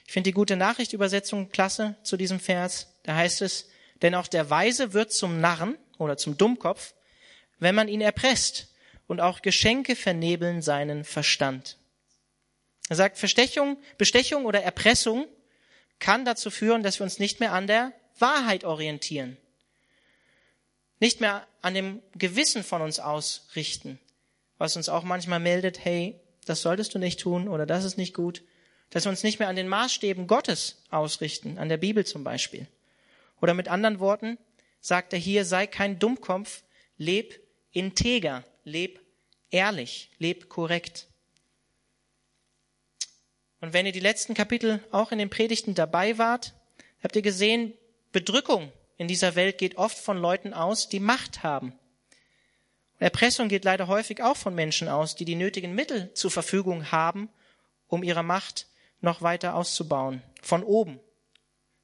[0.09, 2.95] Ich finde die gute Nachricht Übersetzung klasse zu diesem Vers.
[3.03, 3.69] Da heißt es,
[4.01, 6.95] denn auch der Weise wird zum Narren oder zum Dummkopf,
[7.59, 8.69] wenn man ihn erpresst
[9.07, 11.77] und auch Geschenke vernebeln seinen Verstand.
[12.89, 15.27] Er sagt, Verstechung, Bestechung oder Erpressung
[15.99, 19.37] kann dazu führen, dass wir uns nicht mehr an der Wahrheit orientieren.
[21.01, 24.01] Nicht mehr an dem Gewissen von uns ausrichten,
[24.57, 28.15] was uns auch manchmal meldet, hey, das solltest du nicht tun oder das ist nicht
[28.15, 28.43] gut.
[28.91, 32.67] Dass wir uns nicht mehr an den Maßstäben Gottes ausrichten, an der Bibel zum Beispiel.
[33.41, 34.39] Oder mit anderen Worten
[34.81, 36.63] sagt er hier, sei kein Dummkopf,
[36.97, 37.41] leb
[37.73, 39.01] integer, leb
[39.51, 41.07] ehrlich, leb korrekt.
[43.61, 46.55] Und wenn ihr die letzten Kapitel auch in den Predigten dabei wart,
[47.03, 47.75] habt ihr gesehen,
[48.13, 51.73] Bedrückung in dieser Welt geht oft von Leuten aus, die Macht haben.
[52.99, 57.29] Erpressung geht leider häufig auch von Menschen aus, die die nötigen Mittel zur Verfügung haben,
[57.87, 58.67] um ihre Macht
[59.01, 60.23] noch weiter auszubauen.
[60.43, 61.01] Von oben,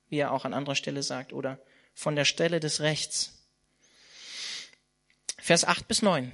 [0.08, 1.58] wie er auch an anderer Stelle sagt, oder
[1.94, 3.46] von der Stelle des Rechts.
[5.38, 6.32] Vers 8 bis 9.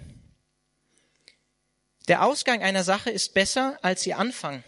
[2.08, 4.64] Der Ausgang einer Sache ist besser als ihr Anfang.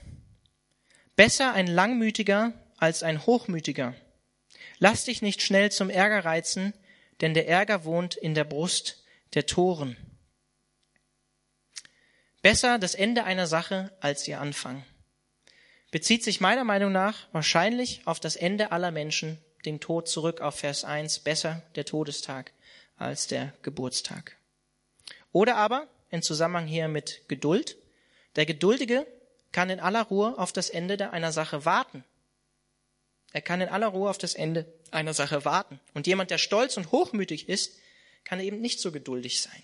[1.17, 3.95] Besser ein Langmütiger als ein Hochmütiger.
[4.79, 6.75] Lass dich nicht schnell zum Ärger reizen,
[7.21, 9.97] denn der Ärger wohnt in der Brust der Toren.
[12.43, 14.85] Besser das Ende einer Sache als ihr Anfang
[15.93, 20.57] bezieht sich meiner Meinung nach wahrscheinlich auf das Ende aller Menschen, den Tod zurück auf
[20.57, 22.53] Vers 1, besser der Todestag
[22.97, 24.37] als der Geburtstag.
[25.31, 27.77] Oder aber in Zusammenhang hier mit Geduld,
[28.37, 29.07] der Geduldige
[29.53, 32.05] kann in aller Ruhe auf das Ende einer Sache warten.
[33.33, 35.79] Er kann in aller Ruhe auf das Ende einer Sache warten.
[35.95, 37.79] Und jemand, der stolz und hochmütig ist,
[38.25, 39.63] kann eben nicht so geduldig sein,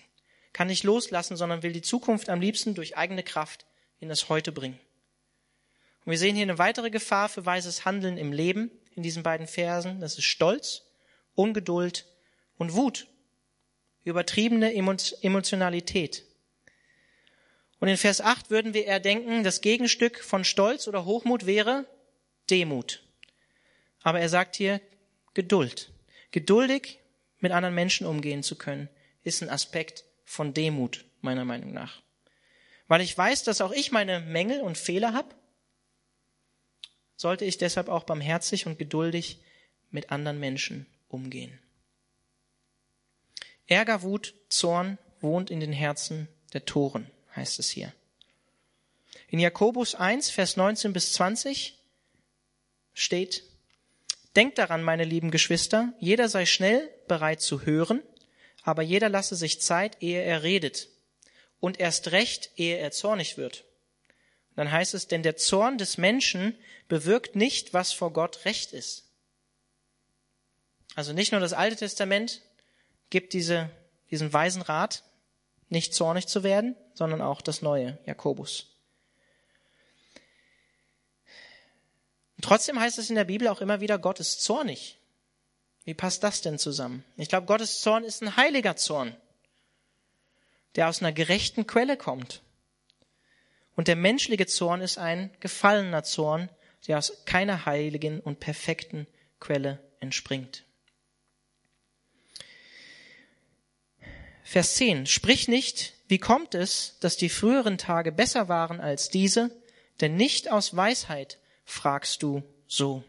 [0.53, 3.65] kann nicht loslassen, sondern will die Zukunft am liebsten durch eigene Kraft
[3.99, 4.79] in das Heute bringen.
[6.09, 9.45] Und wir sehen hier eine weitere Gefahr für weises Handeln im Leben in diesen beiden
[9.45, 9.99] Versen.
[9.99, 10.87] Das ist Stolz,
[11.35, 12.07] Ungeduld
[12.57, 13.05] und Wut.
[14.05, 16.25] Übertriebene Emotionalität.
[17.79, 21.85] Und in Vers 8 würden wir eher denken, das Gegenstück von Stolz oder Hochmut wäre
[22.49, 23.03] Demut.
[24.01, 24.81] Aber er sagt hier
[25.35, 25.91] Geduld.
[26.31, 26.97] Geduldig
[27.37, 28.89] mit anderen Menschen umgehen zu können,
[29.21, 32.01] ist ein Aspekt von Demut, meiner Meinung nach.
[32.87, 35.35] Weil ich weiß, dass auch ich meine Mängel und Fehler habe,
[37.19, 39.39] sollte ich deshalb auch barmherzig und geduldig
[39.91, 41.59] mit anderen Menschen umgehen.
[43.67, 47.91] Ärger, Wut, Zorn wohnt in den Herzen der Toren, heißt es hier.
[49.27, 51.77] In Jakobus 1, Vers 19 bis 20
[52.93, 53.43] steht,
[54.37, 58.01] Denkt daran, meine lieben Geschwister, jeder sei schnell bereit zu hören,
[58.63, 60.87] aber jeder lasse sich Zeit, ehe er redet,
[61.59, 63.65] und erst recht, ehe er zornig wird.
[64.59, 66.53] Dann heißt es, denn der Zorn des Menschen
[66.89, 69.05] bewirkt nicht, was vor Gott recht ist.
[70.95, 72.41] Also nicht nur das Alte Testament
[73.09, 73.69] gibt diese,
[74.11, 75.05] diesen weisen Rat,
[75.69, 78.65] nicht zornig zu werden, sondern auch das Neue, Jakobus.
[82.41, 84.97] Trotzdem heißt es in der Bibel auch immer wieder, Gott ist zornig.
[85.85, 87.05] Wie passt das denn zusammen?
[87.15, 89.15] Ich glaube, Gottes Zorn ist ein heiliger Zorn,
[90.75, 92.41] der aus einer gerechten Quelle kommt.
[93.75, 96.49] Und der menschliche Zorn ist ein gefallener Zorn,
[96.87, 99.07] der aus keiner heiligen und perfekten
[99.39, 100.65] Quelle entspringt.
[104.43, 105.05] Vers 10.
[105.05, 109.51] Sprich nicht, wie kommt es, dass die früheren Tage besser waren als diese?
[110.01, 113.03] Denn nicht aus Weisheit fragst du so.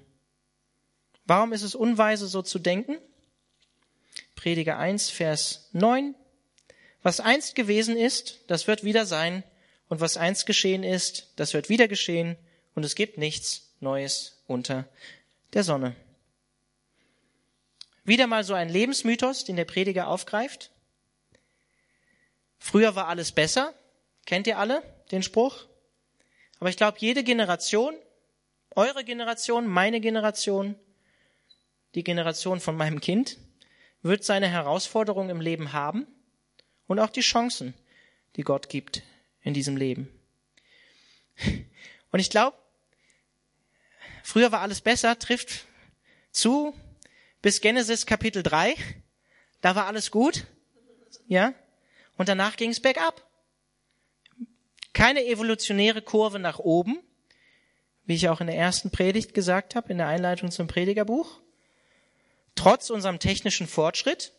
[1.24, 2.98] Warum ist es unweise, so zu denken?
[4.34, 6.14] Prediger 1, Vers 9.
[7.02, 9.42] Was einst gewesen ist, das wird wieder sein.
[9.90, 12.36] Und was einst geschehen ist, das wird wieder geschehen.
[12.76, 14.88] Und es gibt nichts Neues unter
[15.52, 15.96] der Sonne.
[18.04, 20.70] Wieder mal so ein Lebensmythos, den der Prediger aufgreift.
[22.60, 23.74] Früher war alles besser.
[24.26, 25.66] Kennt ihr alle den Spruch?
[26.60, 27.96] Aber ich glaube, jede Generation,
[28.76, 30.76] eure Generation, meine Generation,
[31.96, 33.38] die Generation von meinem Kind,
[34.02, 36.06] wird seine Herausforderungen im Leben haben
[36.86, 37.74] und auch die Chancen,
[38.36, 39.02] die Gott gibt
[39.42, 40.08] in diesem Leben.
[42.10, 42.56] Und ich glaube,
[44.22, 45.66] früher war alles besser, trifft
[46.32, 46.74] zu
[47.42, 48.74] bis Genesis Kapitel 3.
[49.60, 50.46] Da war alles gut.
[51.26, 51.54] Ja?
[52.16, 53.26] Und danach ging es bergab.
[54.92, 56.98] Keine evolutionäre Kurve nach oben,
[58.04, 61.40] wie ich auch in der ersten Predigt gesagt habe, in der Einleitung zum Predigerbuch.
[62.56, 64.32] Trotz unserem technischen Fortschritt,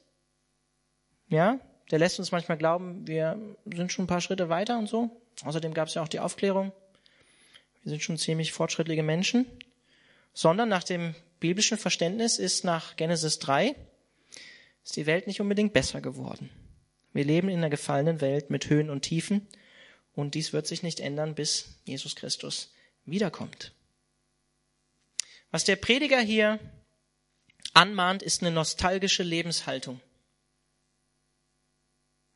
[1.30, 1.60] ja,
[1.92, 5.22] der lässt uns manchmal glauben, wir sind schon ein paar Schritte weiter und so.
[5.44, 6.72] Außerdem gab es ja auch die Aufklärung.
[7.84, 9.46] Wir sind schon ziemlich fortschrittliche Menschen.
[10.34, 13.76] Sondern nach dem biblischen Verständnis ist nach Genesis 3
[14.84, 16.50] ist die Welt nicht unbedingt besser geworden.
[17.14, 19.48] Wir leben in einer gefallenen Welt mit Höhen und Tiefen
[20.14, 22.74] und dies wird sich nicht ändern, bis Jesus Christus
[23.06, 23.74] wiederkommt.
[25.52, 26.60] Was der Prediger hier
[27.74, 30.00] anmahnt, ist eine nostalgische Lebenshaltung.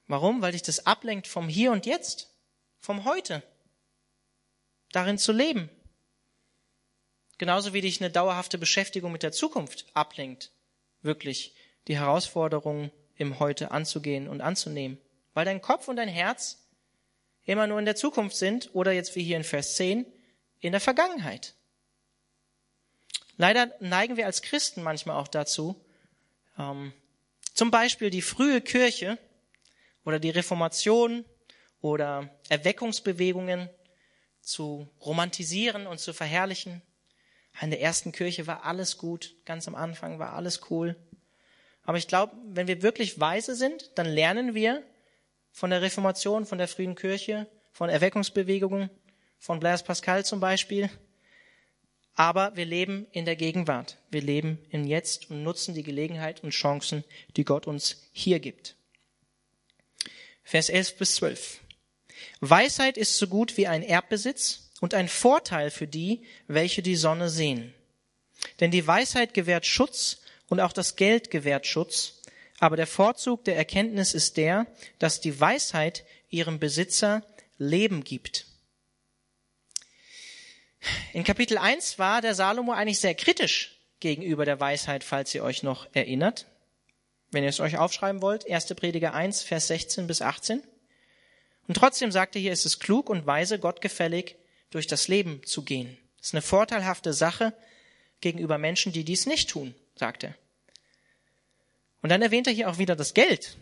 [0.08, 0.41] Warum?
[0.41, 2.30] Weil dich das ablenkt vom Hier und Jetzt,
[2.80, 3.41] vom Heute,
[4.91, 5.70] darin zu leben.
[7.38, 10.52] Genauso wie dich eine dauerhafte Beschäftigung mit der Zukunft ablenkt,
[11.02, 11.54] wirklich
[11.88, 14.98] die Herausforderungen im Heute anzugehen und anzunehmen.
[15.34, 16.65] Weil dein Kopf und dein Herz
[17.44, 20.06] immer nur in der Zukunft sind oder jetzt wie hier in Vers 10
[20.60, 21.56] in der Vergangenheit.
[23.38, 25.76] Leider neigen wir als Christen manchmal auch dazu,
[26.58, 26.94] ähm,
[27.54, 29.18] zum Beispiel die frühe Kirche
[30.06, 31.26] oder die Reformation
[31.82, 33.70] oder Erweckungsbewegungen
[34.41, 36.82] zu romantisieren und zu verherrlichen.
[37.62, 40.96] In der ersten Kirche war alles gut, ganz am Anfang war alles cool.
[41.84, 44.84] Aber ich glaube, wenn wir wirklich weise sind, dann lernen wir
[45.52, 48.89] von der Reformation, von der frühen Kirche, von Erweckungsbewegungen,
[49.38, 50.89] von Blaise Pascal zum Beispiel.
[52.15, 53.98] Aber wir leben in der Gegenwart.
[54.10, 57.04] Wir leben im Jetzt und nutzen die Gelegenheit und Chancen,
[57.36, 58.76] die Gott uns hier gibt.
[60.46, 61.60] Vers 11 bis 12.
[62.40, 67.30] Weisheit ist so gut wie ein Erbbesitz und ein Vorteil für die, welche die Sonne
[67.30, 67.74] sehen.
[68.60, 72.22] Denn die Weisheit gewährt Schutz und auch das Geld gewährt Schutz.
[72.60, 74.68] Aber der Vorzug der Erkenntnis ist der,
[75.00, 77.24] dass die Weisheit ihrem Besitzer
[77.58, 78.46] Leben gibt.
[81.14, 85.64] In Kapitel 1 war der Salomo eigentlich sehr kritisch gegenüber der Weisheit, falls ihr euch
[85.64, 86.46] noch erinnert.
[87.32, 88.68] Wenn ihr es euch aufschreiben wollt, 1.
[88.76, 90.64] Prediger 1, Vers 16 bis 18.
[91.68, 94.36] Und trotzdem sagte hier, es ist klug und weise, gottgefällig
[94.70, 95.98] durch das Leben zu gehen.
[96.20, 97.54] Es ist eine vorteilhafte Sache
[98.22, 100.36] gegenüber Menschen, die dies nicht tun sagt er.
[102.02, 103.58] Und dann erwähnt er hier auch wieder das Geld.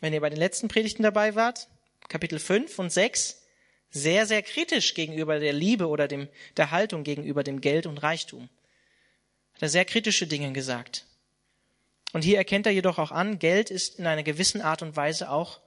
[0.00, 1.68] Wenn ihr bei den letzten Predigten dabei wart,
[2.08, 3.42] Kapitel 5 und 6,
[3.90, 8.48] sehr, sehr kritisch gegenüber der Liebe oder dem, der Haltung gegenüber dem Geld und Reichtum.
[9.54, 11.06] Hat er sehr kritische Dinge gesagt.
[12.14, 15.30] Und hier erkennt er jedoch auch an, Geld ist in einer gewissen Art und Weise
[15.30, 15.58] auch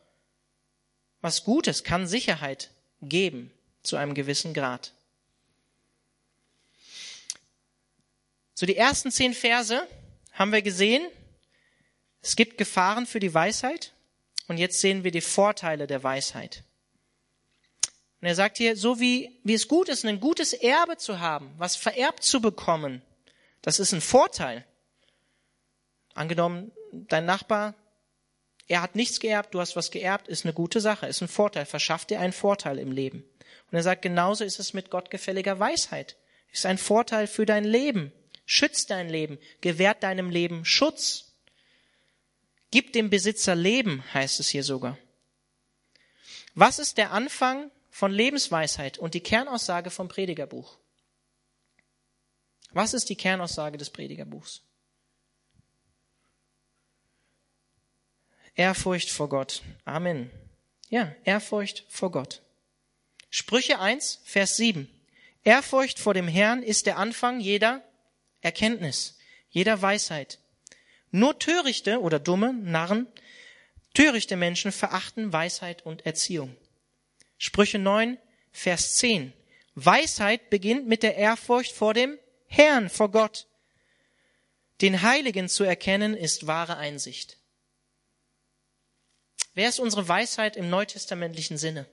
[1.19, 3.51] was Gutes, kann Sicherheit geben
[3.83, 4.93] zu einem gewissen Grad.
[8.53, 9.85] So die ersten zehn Verse
[10.31, 11.05] haben wir gesehen.
[12.21, 13.91] Es gibt Gefahren für die Weisheit
[14.47, 16.63] und jetzt sehen wir die Vorteile der Weisheit.
[18.21, 21.53] Und er sagt hier, so wie, wie es gut ist, ein gutes Erbe zu haben,
[21.57, 23.01] was vererbt zu bekommen,
[23.61, 24.65] das ist ein Vorteil.
[26.17, 27.75] Angenommen, dein Nachbar,
[28.67, 31.65] er hat nichts geerbt, du hast was geerbt, ist eine gute Sache, ist ein Vorteil,
[31.65, 33.23] verschafft dir einen Vorteil im Leben.
[33.69, 36.17] Und er sagt, genauso ist es mit gottgefälliger Weisheit.
[36.51, 38.11] Ist ein Vorteil für dein Leben.
[38.45, 41.35] Schützt dein Leben, gewährt deinem Leben Schutz.
[42.71, 44.97] Gib dem Besitzer Leben, heißt es hier sogar.
[46.55, 50.79] Was ist der Anfang von Lebensweisheit und die Kernaussage vom Predigerbuch?
[52.71, 54.66] Was ist die Kernaussage des Predigerbuchs?
[58.57, 59.61] Ehrfurcht vor Gott.
[59.85, 60.31] Amen.
[60.89, 62.41] Ja, Ehrfurcht vor Gott.
[63.29, 64.89] Sprüche 1, Vers 7.
[65.43, 67.83] Ehrfurcht vor dem Herrn ist der Anfang jeder
[68.41, 69.19] Erkenntnis,
[69.51, 70.39] jeder Weisheit.
[71.11, 73.05] Nur törichte oder dumme Narren,
[73.93, 76.55] törichte Menschen verachten Weisheit und Erziehung.
[77.37, 78.17] Sprüche 9,
[78.51, 79.33] Vers 10.
[79.75, 82.17] Weisheit beginnt mit der Ehrfurcht vor dem
[82.47, 83.45] Herrn, vor Gott.
[84.81, 87.36] Den Heiligen zu erkennen ist wahre Einsicht.
[89.57, 91.87] Wer ist unsere Weisheit im neutestamentlichen Sinne?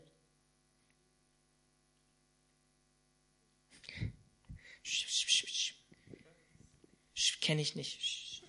[7.41, 8.43] Kenne ich nicht.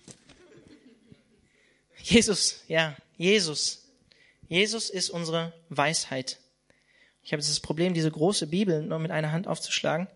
[2.02, 3.88] Jesus, ja, Jesus.
[4.48, 6.38] Jesus ist unsere Weisheit.
[7.22, 10.08] Ich habe jetzt das Problem, diese große Bibel nur mit einer Hand aufzuschlagen.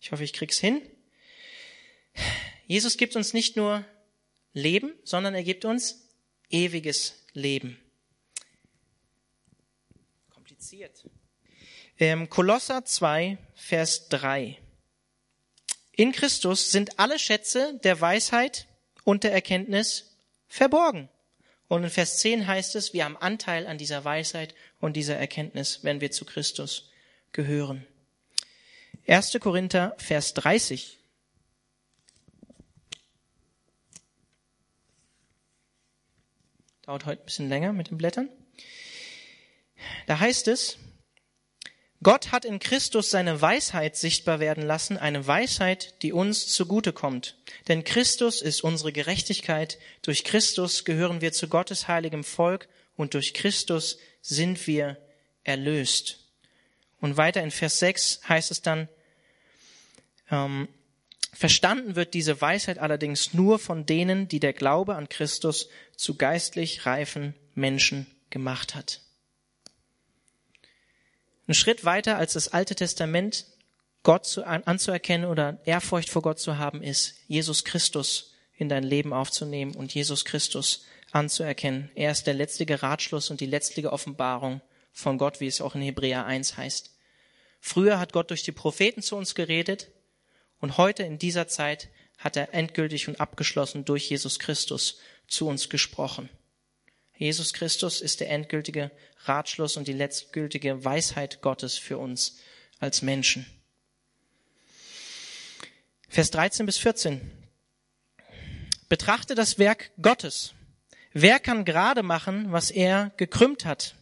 [0.00, 0.82] Ich hoffe, ich krieg's hin.
[2.66, 3.84] Jesus gibt uns nicht nur
[4.52, 6.08] Leben, sondern er gibt uns
[6.50, 7.78] ewiges Leben
[10.72, 11.04] kompliziert.
[11.98, 14.58] Ähm, Kolosser 2, Vers 3.
[15.92, 18.66] In Christus sind alle Schätze der Weisheit
[19.04, 20.16] und der Erkenntnis
[20.48, 21.08] verborgen.
[21.68, 25.80] Und in Vers 10 heißt es, wir haben Anteil an dieser Weisheit und dieser Erkenntnis,
[25.82, 26.90] wenn wir zu Christus
[27.32, 27.86] gehören.
[29.06, 29.38] 1.
[29.40, 30.98] Korinther, Vers 30.
[36.82, 38.28] Dauert heute ein bisschen länger mit den Blättern.
[40.06, 40.78] Da heißt es,
[42.02, 47.36] Gott hat in Christus seine Weisheit sichtbar werden lassen, eine Weisheit, die uns zugute kommt.
[47.68, 49.78] Denn Christus ist unsere Gerechtigkeit.
[50.02, 54.98] Durch Christus gehören wir zu Gottes heiligem Volk und durch Christus sind wir
[55.44, 56.18] erlöst.
[57.00, 58.88] Und weiter in Vers 6 heißt es dann,
[60.30, 60.68] ähm,
[61.32, 66.84] verstanden wird diese Weisheit allerdings nur von denen, die der Glaube an Christus zu geistlich
[66.84, 69.00] reifen Menschen gemacht hat.
[71.48, 73.46] Ein Schritt weiter als das Alte Testament
[74.02, 79.12] Gott zu, anzuerkennen oder Ehrfurcht vor Gott zu haben, ist, Jesus Christus in dein Leben
[79.12, 81.90] aufzunehmen und Jesus Christus anzuerkennen.
[81.94, 84.60] Er ist der letztige Ratschluss und die letztige Offenbarung
[84.92, 86.90] von Gott, wie es auch in Hebräer 1 heißt.
[87.60, 89.90] Früher hat Gott durch die Propheten zu uns geredet
[90.60, 95.68] und heute in dieser Zeit hat er endgültig und abgeschlossen durch Jesus Christus zu uns
[95.68, 96.28] gesprochen.
[97.16, 98.90] Jesus Christus ist der endgültige
[99.24, 102.38] Ratschluss und die letztgültige Weisheit Gottes für uns
[102.78, 103.46] als Menschen.
[106.08, 107.20] Vers 13 bis 14.
[108.88, 110.52] Betrachte das Werk Gottes.
[111.12, 113.94] Wer kann gerade machen, was er gekrümmt hat?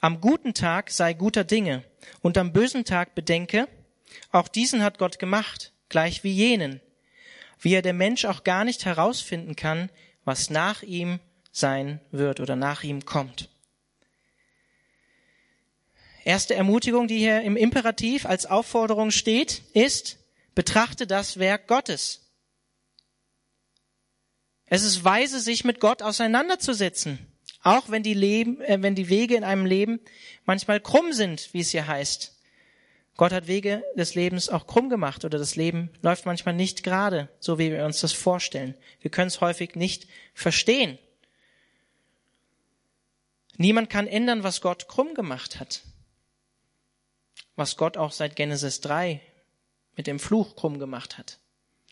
[0.00, 1.84] Am guten Tag sei guter Dinge
[2.22, 3.68] und am bösen Tag bedenke,
[4.32, 6.80] auch diesen hat Gott gemacht, gleich wie jenen,
[7.60, 9.90] wie er der Mensch auch gar nicht herausfinden kann,
[10.24, 13.48] was nach ihm sein wird oder nach ihm kommt.
[16.24, 20.18] Erste Ermutigung, die hier im Imperativ als Aufforderung steht, ist,
[20.54, 22.20] betrachte das Werk Gottes.
[24.66, 27.18] Es ist weise, sich mit Gott auseinanderzusetzen,
[27.62, 30.00] auch wenn die, Leben, äh, wenn die Wege in einem Leben
[30.44, 32.36] manchmal krumm sind, wie es hier heißt.
[33.16, 37.28] Gott hat Wege des Lebens auch krumm gemacht oder das Leben läuft manchmal nicht gerade,
[37.38, 38.74] so wie wir uns das vorstellen.
[39.00, 40.98] Wir können es häufig nicht verstehen.
[43.60, 45.82] Niemand kann ändern, was Gott krumm gemacht hat.
[47.56, 49.20] Was Gott auch seit Genesis 3
[49.96, 51.38] mit dem Fluch krumm gemacht hat.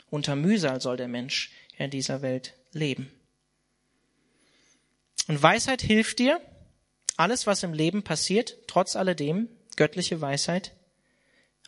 [0.09, 3.13] Unter Mühsal soll der Mensch in dieser Welt leben.
[5.27, 6.41] Und Weisheit hilft dir,
[7.19, 10.73] alles, was im Leben passiert, trotz alledem göttliche Weisheit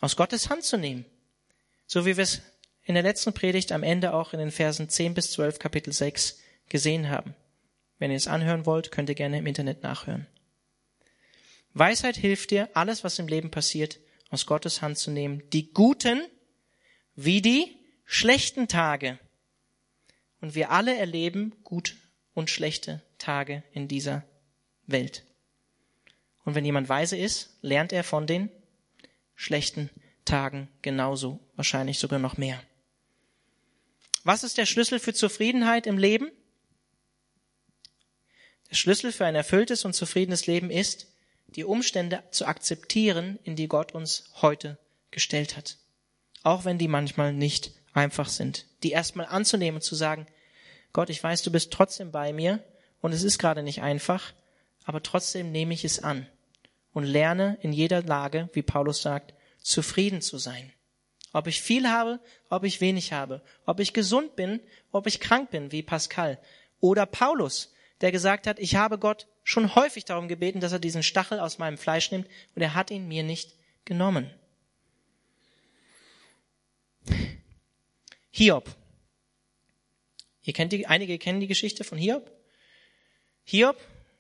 [0.01, 1.05] aus Gottes Hand zu nehmen.
[1.87, 2.41] So wie wir es
[2.85, 6.39] in der letzten Predigt am Ende auch in den Versen 10 bis 12 Kapitel 6
[6.71, 7.35] gesehen haben.
[8.01, 10.27] Wenn ihr es anhören wollt, könnt ihr gerne im Internet nachhören.
[11.75, 15.43] Weisheit hilft dir, alles, was im Leben passiert, aus Gottes Hand zu nehmen.
[15.51, 16.23] Die guten
[17.15, 19.19] wie die schlechten Tage.
[20.41, 21.97] Und wir alle erleben gut
[22.33, 24.25] und schlechte Tage in dieser
[24.87, 25.25] Welt.
[26.45, 28.49] Und wenn jemand weise ist, lernt er von den
[29.35, 29.91] schlechten
[30.25, 32.63] Tagen genauso, wahrscheinlich sogar noch mehr.
[34.25, 36.31] Was ist der Schlüssel für Zufriedenheit im Leben?
[38.71, 41.09] Der Schlüssel für ein erfülltes und zufriedenes Leben ist,
[41.57, 44.79] die Umstände zu akzeptieren, in die Gott uns heute
[45.11, 45.77] gestellt hat.
[46.45, 48.67] Auch wenn die manchmal nicht einfach sind.
[48.83, 50.27] Die erstmal anzunehmen und zu sagen,
[50.93, 52.63] Gott, ich weiß, du bist trotzdem bei mir
[53.01, 54.33] und es ist gerade nicht einfach,
[54.85, 56.27] aber trotzdem nehme ich es an
[56.93, 60.73] und lerne in jeder Lage, wie Paulus sagt, zufrieden zu sein.
[61.33, 64.61] Ob ich viel habe, ob ich wenig habe, ob ich gesund bin,
[64.91, 66.39] ob ich krank bin, wie Pascal.
[66.81, 71.03] Oder Paulus, der gesagt hat, ich habe Gott schon häufig darum gebeten, dass er diesen
[71.03, 74.31] Stachel aus meinem Fleisch nimmt und er hat ihn mir nicht genommen.
[78.31, 78.75] Hiob.
[80.43, 82.31] Ihr kennt die, einige kennen die Geschichte von Hiob.
[83.45, 83.77] Hiob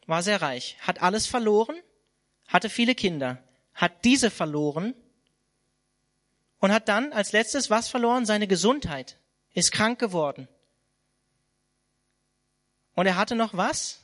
[0.07, 1.81] war sehr reich, hat alles verloren,
[2.47, 3.43] hatte viele Kinder,
[3.75, 4.95] hat diese verloren
[6.59, 8.27] und hat dann als letztes was verloren?
[8.27, 9.17] Seine Gesundheit.
[9.53, 10.49] Ist krank geworden.
[12.95, 14.01] Und er hatte noch was?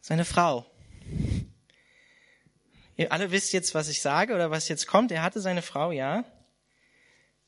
[0.00, 0.66] Seine Frau.
[2.96, 5.12] Ihr alle wisst jetzt, was ich sage oder was jetzt kommt.
[5.12, 6.24] Er hatte seine Frau, ja.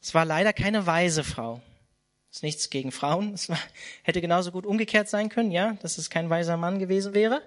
[0.00, 1.60] Es war leider keine weise Frau.
[2.30, 3.34] Ist nichts gegen Frauen.
[3.34, 3.58] Es war,
[4.02, 7.42] hätte genauso gut umgekehrt sein können, ja, dass es kein weiser Mann gewesen wäre.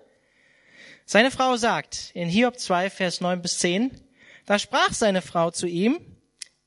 [1.06, 3.92] Seine Frau sagt in Hiob 2, Vers 9 bis 10,
[4.46, 6.00] da sprach seine Frau zu ihm,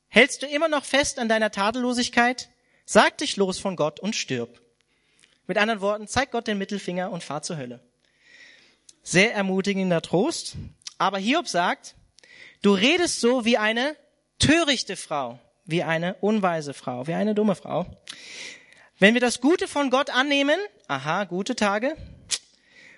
[0.09, 2.51] hältst du immer noch fest an deiner Tadellosigkeit?
[2.85, 4.61] Sag dich los von Gott und stirb.
[5.51, 7.81] Mit anderen Worten, zeig Gott den Mittelfinger und fahr zur Hölle.
[9.03, 10.55] Sehr ermutigender Trost.
[10.97, 11.97] Aber Hiob sagt,
[12.63, 13.97] du redest so wie eine
[14.39, 17.85] törichte Frau, wie eine unweise Frau, wie eine dumme Frau.
[19.01, 21.97] Wenn wir das Gute von Gott annehmen, aha, gute Tage,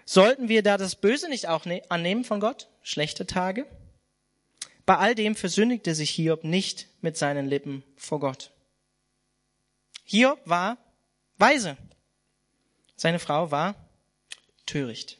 [0.05, 3.65] sollten wir da das Böse nicht auch ne-, annehmen von Gott, schlechte Tage?
[4.85, 8.51] Bei all dem versündigte sich Hiob nicht mit seinen Lippen vor Gott.
[10.05, 10.77] Hiob war
[11.39, 11.79] weise.
[12.97, 13.75] Seine Frau war
[14.67, 15.19] töricht.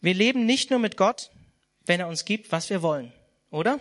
[0.00, 1.30] Wir leben nicht nur mit Gott,
[1.84, 3.12] wenn er uns gibt, was wir wollen,
[3.50, 3.78] oder?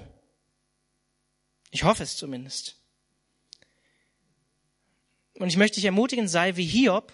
[1.72, 2.78] Ich hoffe es zumindest.
[5.38, 7.14] Und ich möchte dich ermutigen, sei wie Hiob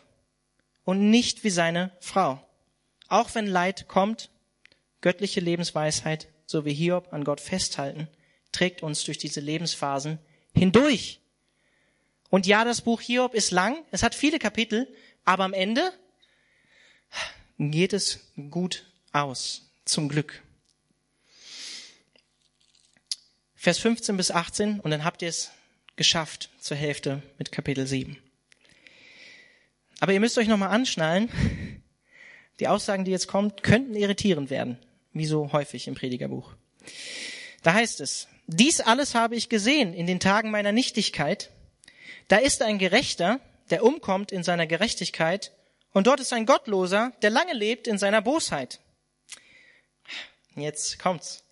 [0.83, 2.45] und nicht wie seine Frau.
[3.07, 4.29] Auch wenn Leid kommt,
[5.01, 8.07] göttliche Lebensweisheit, so wie Hiob an Gott festhalten,
[8.51, 10.19] trägt uns durch diese Lebensphasen
[10.53, 11.20] hindurch.
[12.31, 14.87] Und ja, das Buch Hiob ist lang, es hat viele Kapitel,
[15.25, 15.91] aber am Ende
[17.59, 20.41] geht es gut aus, zum Glück.
[23.53, 25.51] Vers 15 bis 18 und dann habt ihr es
[25.97, 28.17] geschafft zur Hälfte mit Kapitel 7.
[29.99, 31.29] Aber ihr müsst euch nochmal anschnallen.
[32.61, 34.79] Die Aussagen, die jetzt kommen, könnten irritierend werden,
[35.11, 36.53] wie so häufig im Predigerbuch.
[37.61, 41.49] Da heißt es, dies alles habe ich gesehen in den Tagen meiner Nichtigkeit.
[42.27, 43.39] Da ist ein Gerechter,
[43.69, 45.51] der umkommt in seiner Gerechtigkeit,
[45.93, 48.79] und dort ist ein Gottloser, der lange lebt in seiner Bosheit.
[50.55, 51.43] Jetzt kommt's.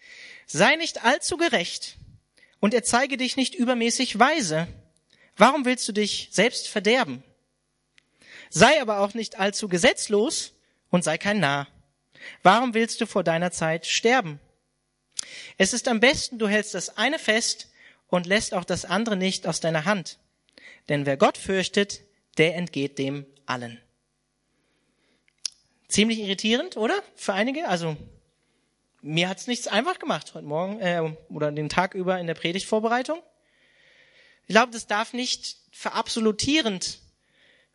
[0.45, 1.97] Sei nicht allzu gerecht
[2.59, 4.67] und er zeige dich nicht übermäßig weise.
[5.37, 7.23] Warum willst du dich selbst verderben?
[8.49, 10.53] Sei aber auch nicht allzu gesetzlos
[10.89, 11.67] und sei kein Narr.
[12.43, 14.39] Warum willst du vor deiner Zeit sterben?
[15.57, 17.69] Es ist am besten, du hältst das eine fest
[18.07, 20.17] und lässt auch das andere nicht aus deiner Hand.
[20.89, 22.01] Denn wer Gott fürchtet,
[22.37, 23.79] der entgeht dem allen.
[25.87, 26.95] Ziemlich irritierend, oder?
[27.15, 27.67] Für einige.
[27.67, 27.95] Also
[29.01, 33.21] mir hat's nichts einfach gemacht heute Morgen äh, oder den Tag über in der Predigtvorbereitung.
[34.47, 36.99] Ich glaube, das darf nicht verabsolutierend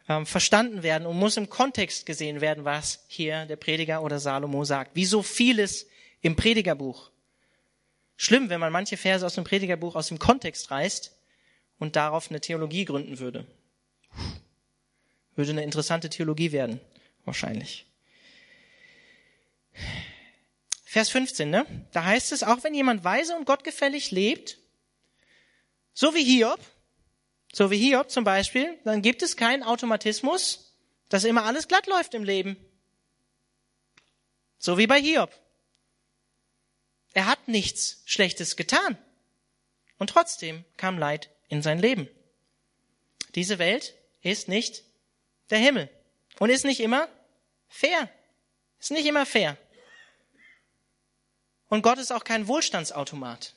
[0.08, 4.64] ähm, verstanden werden und muss im Kontext gesehen werden, was hier der Prediger oder Salomo
[4.64, 4.96] sagt.
[4.96, 5.86] Wie so vieles
[6.20, 7.10] im Predigerbuch.
[8.16, 11.14] Schlimm, wenn man manche Verse aus dem Predigerbuch aus dem Kontext reißt
[11.78, 13.46] und darauf eine Theologie gründen würde.
[15.36, 16.80] Würde eine interessante Theologie werden,
[17.24, 17.86] wahrscheinlich.
[20.84, 21.66] Vers 15, ne?
[21.92, 24.58] Da heißt es, auch wenn jemand weise und gottgefällig lebt,
[25.92, 26.60] so wie Hiob,
[27.52, 30.72] so wie Hiob zum Beispiel, dann gibt es keinen Automatismus,
[31.08, 32.56] dass immer alles glatt läuft im Leben.
[34.58, 35.30] So wie bei Hiob.
[37.12, 38.98] Er hat nichts Schlechtes getan.
[39.98, 42.08] Und trotzdem kam Leid in sein Leben.
[43.34, 44.84] Diese Welt ist nicht
[45.50, 45.90] der Himmel
[46.38, 47.08] und ist nicht immer
[47.68, 48.10] fair.
[48.78, 49.56] Ist nicht immer fair.
[51.68, 53.54] Und Gott ist auch kein Wohlstandsautomat.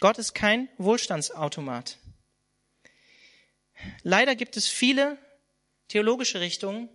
[0.00, 1.98] Gott ist kein Wohlstandsautomat.
[4.02, 5.18] Leider gibt es viele
[5.88, 6.88] theologische Richtungen,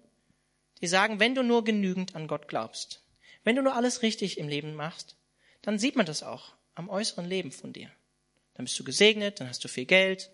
[0.82, 3.04] die sagen, wenn du nur genügend an Gott glaubst,
[3.44, 5.16] wenn du nur alles richtig im Leben machst,
[5.62, 7.90] dann sieht man das auch am äußeren Leben von dir.
[8.54, 10.30] Dann bist du gesegnet, dann hast du viel Geld.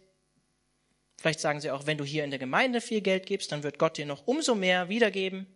[1.18, 3.80] Vielleicht sagen sie auch, wenn du hier in der Gemeinde viel Geld gibst, dann wird
[3.80, 5.48] Gott dir noch umso mehr wiedergeben.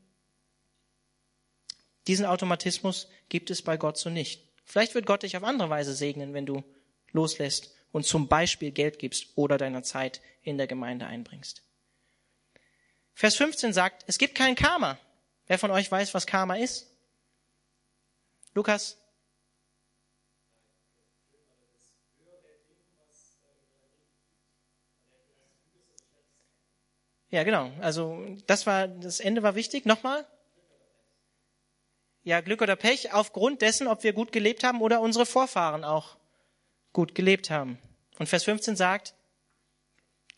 [2.08, 4.44] Diesen Automatismus gibt es bei Gott so nicht.
[4.64, 6.64] Vielleicht wird Gott dich auf andere Weise segnen, wenn du
[7.12, 11.64] loslässt und zum Beispiel Geld gibst oder deiner Zeit in der Gemeinde einbringst.
[13.14, 15.00] Vers 15 sagt, es gibt kein Karma.
[15.48, 16.92] Wer von euch weiß, was Karma ist?
[18.54, 18.98] Lukas?
[27.36, 27.70] Ja, genau.
[27.82, 29.86] Also das war das Ende war wichtig.
[29.86, 30.26] Nochmal.
[32.24, 36.16] Ja, Glück oder Pech aufgrund dessen, ob wir gut gelebt haben oder unsere Vorfahren auch
[36.94, 37.78] gut gelebt haben.
[38.20, 39.16] Und Vers 15 sagt,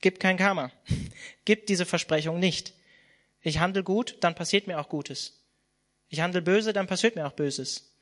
[0.01, 0.71] gib kein Karma.
[1.45, 2.73] Gib diese Versprechung nicht.
[3.41, 5.45] Ich handle gut, dann passiert mir auch Gutes.
[6.09, 7.93] Ich handle böse, dann passiert mir auch Böses.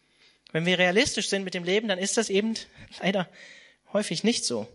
[0.53, 2.53] Wenn wir realistisch sind mit dem Leben, dann ist das eben
[3.01, 3.27] leider
[3.91, 4.69] häufig nicht so.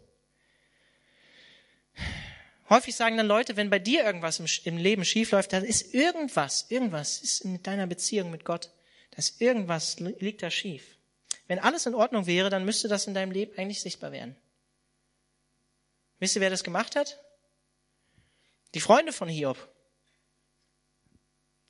[2.70, 6.70] Häufig sagen dann Leute, wenn bei dir irgendwas im, im Leben schiefläuft, dann ist irgendwas,
[6.70, 8.70] irgendwas ist in deiner Beziehung mit Gott,
[9.10, 10.96] dass irgendwas liegt da schief.
[11.48, 14.36] Wenn alles in Ordnung wäre, dann müsste das in deinem Leben eigentlich sichtbar werden.
[16.20, 17.18] Wisst ihr, wer das gemacht hat?
[18.74, 19.58] Die Freunde von Hiob.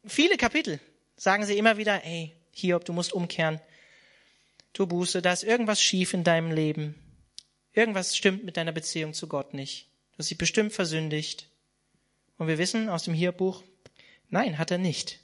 [0.05, 0.81] Viele Kapitel
[1.17, 3.59] sagen sie immer wieder, hey, Hiob, du musst umkehren.
[4.75, 6.95] Du Buße, da ist irgendwas schief in deinem Leben.
[7.73, 9.90] Irgendwas stimmt mit deiner Beziehung zu Gott nicht.
[10.21, 11.49] Du dich bestimmt versündigt.
[12.37, 13.63] Und wir wissen aus dem Hiob-Buch,
[14.29, 15.19] nein, hat er nicht.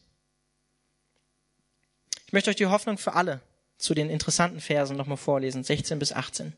[2.26, 3.42] Ich möchte euch die Hoffnung für alle
[3.76, 6.56] zu den interessanten Versen nochmal vorlesen, 16 bis 18.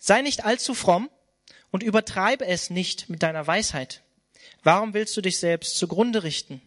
[0.00, 1.08] Sei nicht allzu fromm
[1.70, 4.02] und übertreibe es nicht mit deiner Weisheit.
[4.64, 6.60] Warum willst du dich selbst zugrunde richten?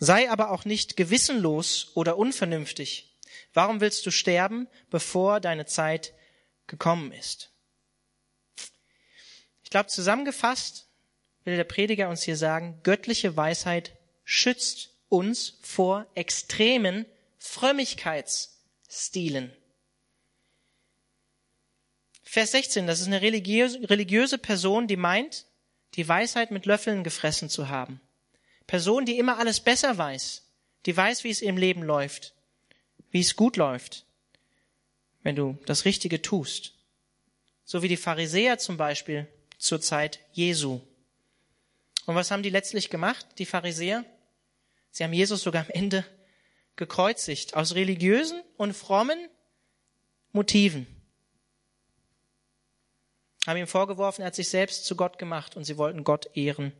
[0.00, 3.16] Sei aber auch nicht gewissenlos oder unvernünftig.
[3.52, 6.14] Warum willst du sterben, bevor deine Zeit
[6.66, 7.53] gekommen ist?
[9.74, 10.86] Ich glaube, zusammengefasst
[11.42, 17.06] will der Prediger uns hier sagen, göttliche Weisheit schützt uns vor extremen
[17.38, 19.52] Frömmigkeits Stilen.
[22.22, 25.44] Vers 16, das ist eine religiöse, religiöse Person, die meint,
[25.94, 28.00] die Weisheit mit Löffeln gefressen zu haben.
[28.68, 30.44] Person, die immer alles besser weiß,
[30.86, 32.32] die weiß, wie es im Leben läuft,
[33.10, 34.06] wie es gut läuft,
[35.24, 36.74] wenn du das Richtige tust.
[37.64, 39.26] So wie die Pharisäer zum Beispiel
[39.64, 40.80] zur Zeit Jesu.
[42.04, 44.04] Und was haben die letztlich gemacht, die Pharisäer?
[44.90, 46.04] Sie haben Jesus sogar am Ende
[46.76, 49.18] gekreuzigt, aus religiösen und frommen
[50.32, 50.86] Motiven.
[53.46, 56.72] Haben ihm vorgeworfen, er hat sich selbst zu Gott gemacht und sie wollten Gott ehren,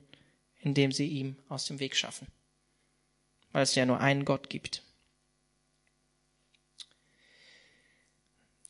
[0.60, 2.26] indem sie ihm aus dem Weg schaffen.
[3.52, 4.82] Weil es ja nur einen Gott gibt.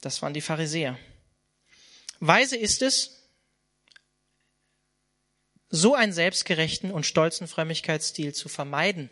[0.00, 0.98] Das waren die Pharisäer.
[2.20, 3.23] Weise ist es,
[5.74, 9.10] so einen selbstgerechten und stolzen Frömmigkeitsstil zu vermeiden.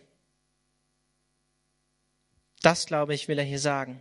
[2.62, 4.00] Das, glaube ich, will er hier sagen.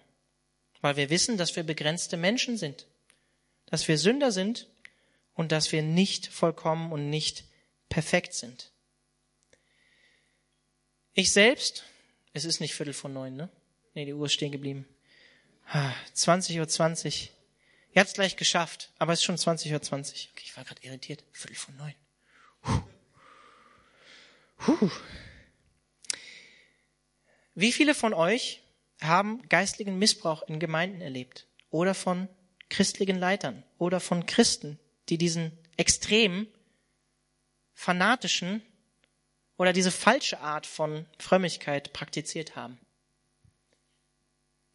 [0.81, 2.85] Weil wir wissen, dass wir begrenzte Menschen sind,
[3.65, 4.67] dass wir Sünder sind
[5.33, 7.45] und dass wir nicht vollkommen und nicht
[7.89, 8.71] perfekt sind.
[11.13, 11.83] Ich selbst,
[12.33, 13.49] es ist nicht Viertel von neun, ne?
[13.95, 14.85] Nee, die Uhr ist stehen geblieben.
[16.15, 16.67] 20.20 Uhr.
[16.67, 17.31] 20.
[17.93, 19.81] Ihr habt es gleich geschafft, aber es ist schon 20.20 Uhr.
[19.81, 20.29] 20.
[20.31, 21.23] Okay, ich war gerade irritiert.
[21.31, 21.93] Viertel von neun.
[24.57, 24.91] Puh.
[27.55, 28.61] Wie viele von euch
[29.01, 32.29] haben geistlichen Missbrauch in Gemeinden erlebt oder von
[32.69, 36.47] christlichen Leitern oder von Christen, die diesen extrem
[37.73, 38.61] fanatischen
[39.57, 42.79] oder diese falsche Art von Frömmigkeit praktiziert haben?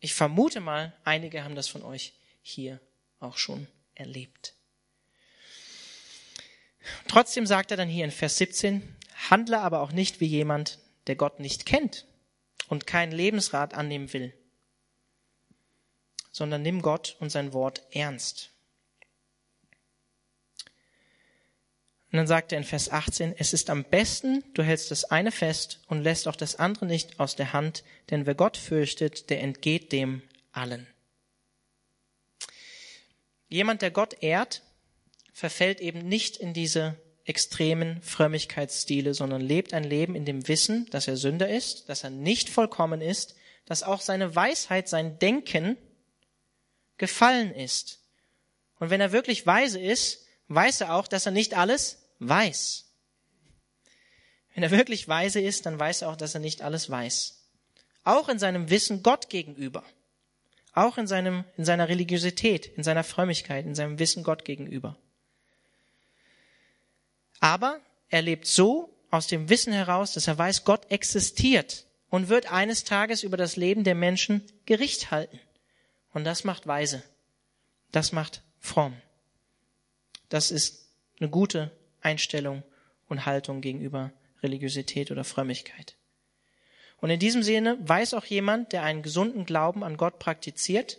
[0.01, 2.12] Ich vermute mal, einige haben das von euch
[2.43, 2.80] hier
[3.20, 4.56] auch schon erlebt.
[7.09, 8.82] Trotzdem sagt er dann hier in Vers 17,
[9.30, 12.07] handle aber auch nicht wie jemand, der Gott nicht kennt
[12.68, 14.34] und keinen Lebensrat annehmen will,
[16.32, 18.51] sondern nimm Gott und sein Wort ernst.
[22.12, 25.32] Und dann sagt er in Vers 18, es ist am besten, du hältst das eine
[25.32, 29.43] fest und lässt auch das andere nicht aus der Hand, denn wer Gott fürchtet, der
[29.43, 30.22] entgeht dem
[30.53, 30.87] allen.
[33.49, 34.62] Jemand, der Gott ehrt,
[35.37, 41.09] verfällt eben nicht in diese extremen Frömmigkeitsstile, sondern lebt ein Leben in dem Wissen, dass
[41.09, 43.34] er Sünder ist, dass er nicht vollkommen ist,
[43.66, 45.76] dass auch seine Weisheit, sein Denken
[46.97, 48.01] gefallen ist.
[48.78, 52.87] Und wenn er wirklich weise ist, weiß er auch, dass er nicht alles weiß.
[54.55, 57.45] Wenn er wirklich weise ist, dann weiß er auch, dass er nicht alles weiß.
[58.05, 59.84] Auch in seinem Wissen Gott gegenüber.
[60.72, 64.97] Auch in seinem, in seiner Religiosität, in seiner Frömmigkeit, in seinem Wissen Gott gegenüber.
[67.47, 72.51] Aber er lebt so aus dem Wissen heraus, dass er weiß, Gott existiert und wird
[72.51, 75.38] eines Tages über das Leben der Menschen Gericht halten.
[76.12, 77.05] Und das macht weise.
[77.92, 79.01] Das macht fromm.
[80.28, 80.88] Das ist
[81.20, 81.70] eine gute
[82.01, 82.64] Einstellung
[83.09, 84.11] und Haltung gegenüber
[84.42, 85.94] Religiosität oder Frömmigkeit.
[86.97, 90.99] Und in diesem Sinne weiß auch jemand, der einen gesunden Glauben an Gott praktiziert,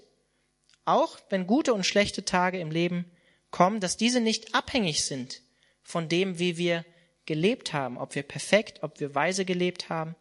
[0.85, 3.03] auch wenn gute und schlechte Tage im Leben
[3.51, 5.41] kommen, dass diese nicht abhängig sind
[5.87, 6.83] von dem, wie wir
[7.25, 10.17] gelebt haben, ob wir perfekt, ob wir weise gelebt haben,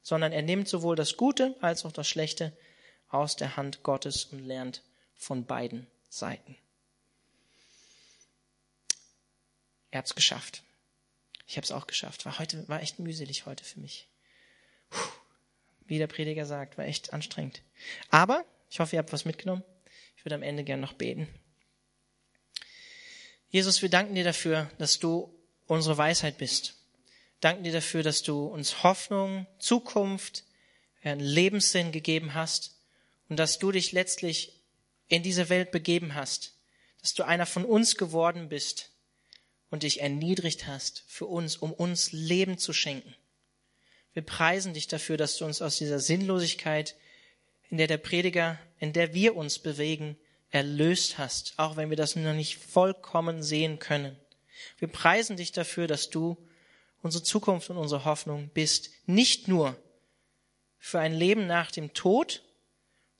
[0.00, 2.56] sondern er nimmt sowohl das Gute als auch das Schlechte
[3.10, 4.82] aus der Hand Gottes und lernt
[5.14, 6.56] von beiden Seiten.
[9.90, 10.62] Er hat's geschafft.
[11.46, 12.24] Ich habe es auch geschafft.
[12.24, 14.08] War heute war echt mühselig heute für mich.
[14.88, 15.10] Puh,
[15.84, 17.60] wie der Prediger sagt, war echt anstrengend.
[18.08, 19.64] Aber ich hoffe, ihr habt was mitgenommen.
[20.16, 21.28] Ich würde am Ende gern noch beten.
[23.50, 25.28] Jesus, wir danken dir dafür, dass du
[25.66, 26.76] unsere Weisheit bist.
[27.40, 30.44] Danken dir dafür, dass du uns Hoffnung, Zukunft,
[31.02, 32.76] einen Lebenssinn gegeben hast
[33.28, 34.60] und dass du dich letztlich
[35.08, 36.54] in diese Welt begeben hast,
[37.00, 38.90] dass du einer von uns geworden bist
[39.68, 43.16] und dich erniedrigt hast für uns, um uns Leben zu schenken.
[44.12, 46.94] Wir preisen dich dafür, dass du uns aus dieser Sinnlosigkeit,
[47.68, 50.16] in der der Prediger, in der wir uns bewegen,
[50.50, 54.16] erlöst hast, auch wenn wir das noch nicht vollkommen sehen können.
[54.78, 56.36] Wir preisen dich dafür, dass du
[57.02, 59.76] unsere Zukunft und unsere Hoffnung bist, nicht nur
[60.78, 62.42] für ein Leben nach dem Tod,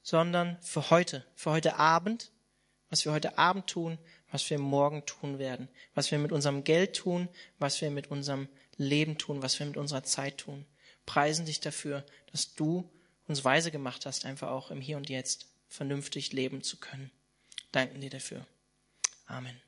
[0.03, 2.31] sondern für heute, für heute Abend,
[2.89, 3.99] was wir heute Abend tun,
[4.31, 7.29] was wir morgen tun werden, was wir mit unserem Geld tun,
[7.59, 10.67] was wir mit unserem Leben tun, was wir mit unserer Zeit tun.
[11.07, 12.91] Preisen dich dafür, dass du
[13.29, 17.11] uns weise gemacht hast, einfach auch im Hier und Jetzt vernünftig leben zu können.
[17.73, 18.47] Danken dir dafür.
[19.27, 19.61] Amen.